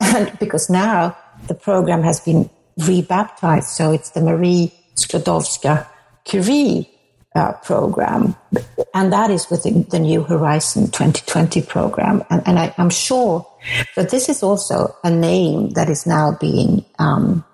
[0.00, 1.14] And because now
[1.46, 2.48] the program has been
[2.78, 5.86] rebaptized, so it's the Marie Sklodowska
[6.24, 6.88] Curie
[7.34, 8.36] uh, program,
[8.94, 12.22] and that is within the New Horizon 2020 program.
[12.30, 13.46] And, and I, am sure
[13.96, 17.44] that this is also a name that is now being um,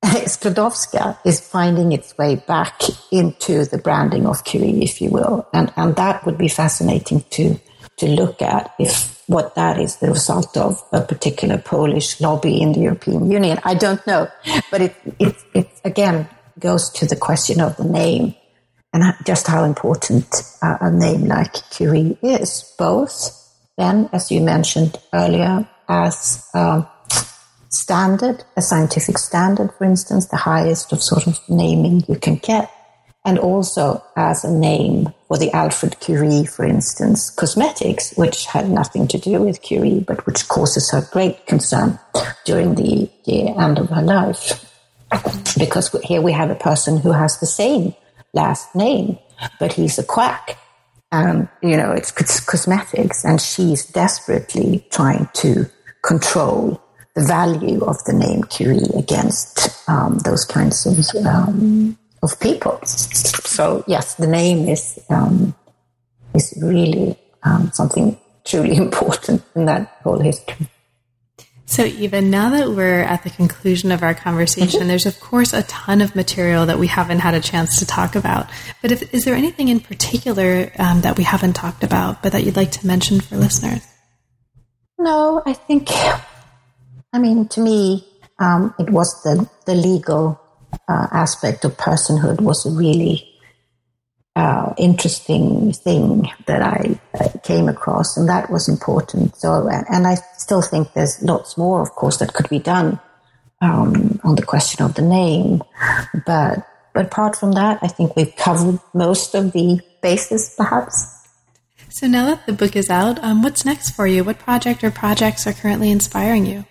[0.04, 2.80] Sklodowska is finding its way back
[3.12, 7.60] into the branding of Curie, if you will, and and that would be fascinating to
[7.98, 12.72] to look at if what that is the result of a particular Polish lobby in
[12.72, 13.60] the European Union.
[13.62, 14.28] I don't know,
[14.70, 16.28] but it it, it again
[16.58, 18.34] goes to the question of the name
[18.92, 23.36] and just how important uh, a name like Curie is, both
[23.80, 26.86] then, as you mentioned earlier, as a
[27.70, 32.70] standard, a scientific standard, for instance, the highest of sort of naming you can get,
[33.24, 39.08] and also as a name for the Alfred Curie, for instance, cosmetics, which had nothing
[39.08, 41.98] to do with Curie, but which causes her great concern
[42.44, 44.66] during the, the end of her life.
[45.58, 47.94] Because here we have a person who has the same
[48.32, 49.18] last name,
[49.58, 50.58] but he's a quack.
[51.12, 55.68] And, you know, it's, cosmetics and she's desperately trying to
[56.04, 56.80] control
[57.16, 62.78] the value of the name Curie against um, those kinds of, um, of people.
[62.84, 65.54] So yes, the name is, um,
[66.34, 70.68] is really um, something truly important in that whole history.
[71.70, 74.88] So, Eva, now that we're at the conclusion of our conversation, mm-hmm.
[74.88, 78.16] there's of course a ton of material that we haven't had a chance to talk
[78.16, 78.50] about.
[78.82, 82.42] But if, is there anything in particular um, that we haven't talked about, but that
[82.42, 83.86] you'd like to mention for listeners?
[84.98, 85.90] No, I think,
[87.12, 88.04] I mean, to me,
[88.40, 90.40] um, it was the, the legal
[90.88, 93.29] uh, aspect of personhood was really
[94.36, 99.36] uh, interesting thing that I uh, came across, and that was important.
[99.36, 103.00] So, and I still think there's lots more, of course, that could be done
[103.60, 105.62] um, on the question of the name.
[106.26, 111.06] But but apart from that, I think we've covered most of the bases, perhaps.
[111.88, 114.24] So now that the book is out, um, what's next for you?
[114.24, 116.64] What project or projects are currently inspiring you?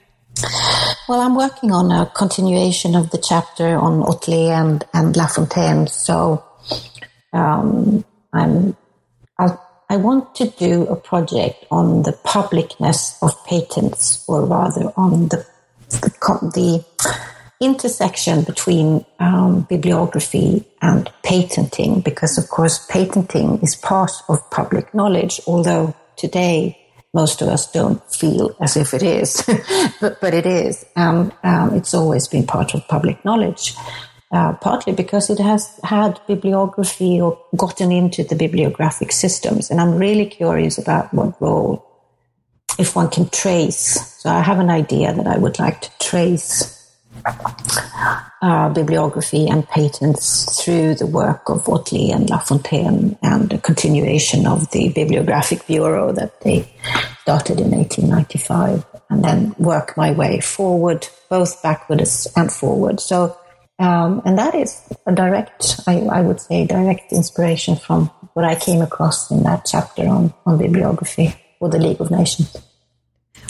[1.08, 5.88] Well, I'm working on a continuation of the chapter on Otlet and, and La Fontaine.
[5.88, 6.44] So
[7.34, 8.04] um,
[8.34, 8.76] I'm,
[9.38, 9.58] I,
[9.90, 15.46] I want to do a project on the publicness of patents, or rather on the
[15.90, 16.12] the,
[16.54, 16.86] the
[17.60, 25.42] intersection between um, bibliography and patenting, because of course patenting is part of public knowledge,
[25.48, 26.78] although today
[27.14, 29.44] most of us don't feel as if it is,
[30.02, 30.86] but, but it is.
[30.96, 33.74] Um, um, it's always been part of public knowledge
[34.32, 39.72] uh, partly because it has had bibliography or gotten into the bibliographic systems.
[39.72, 41.86] And I'm really curious about what role,
[42.78, 44.18] if one can trace.
[44.22, 46.76] So I have an idea that I would like to trace
[48.42, 54.48] uh, bibliography and patents through the work of Otlet and La Fontaine and a continuation
[54.48, 56.72] of the Bibliographic Bureau that they
[57.22, 63.00] started in 1895 and then work my way forward, both backwards and forward.
[63.00, 63.36] So
[63.80, 68.56] um, and that is a direct, I, I, would say, direct inspiration from what I
[68.56, 72.56] came across in that chapter on, on bibliography for the League of Nations.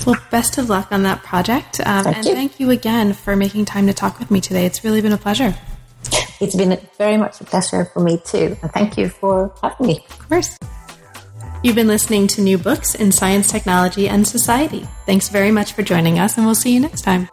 [0.05, 1.79] Well, best of luck on that project.
[1.79, 2.33] Um, thank and you.
[2.33, 4.65] thank you again for making time to talk with me today.
[4.65, 5.55] It's really been a pleasure.
[6.39, 8.55] It's been very much a pleasure for me too.
[8.61, 10.05] And thank you for having me.
[10.09, 10.57] Of course.
[11.63, 14.87] You've been listening to New Books in Science, Technology, and Society.
[15.05, 17.27] Thanks very much for joining us, and we'll see you next time.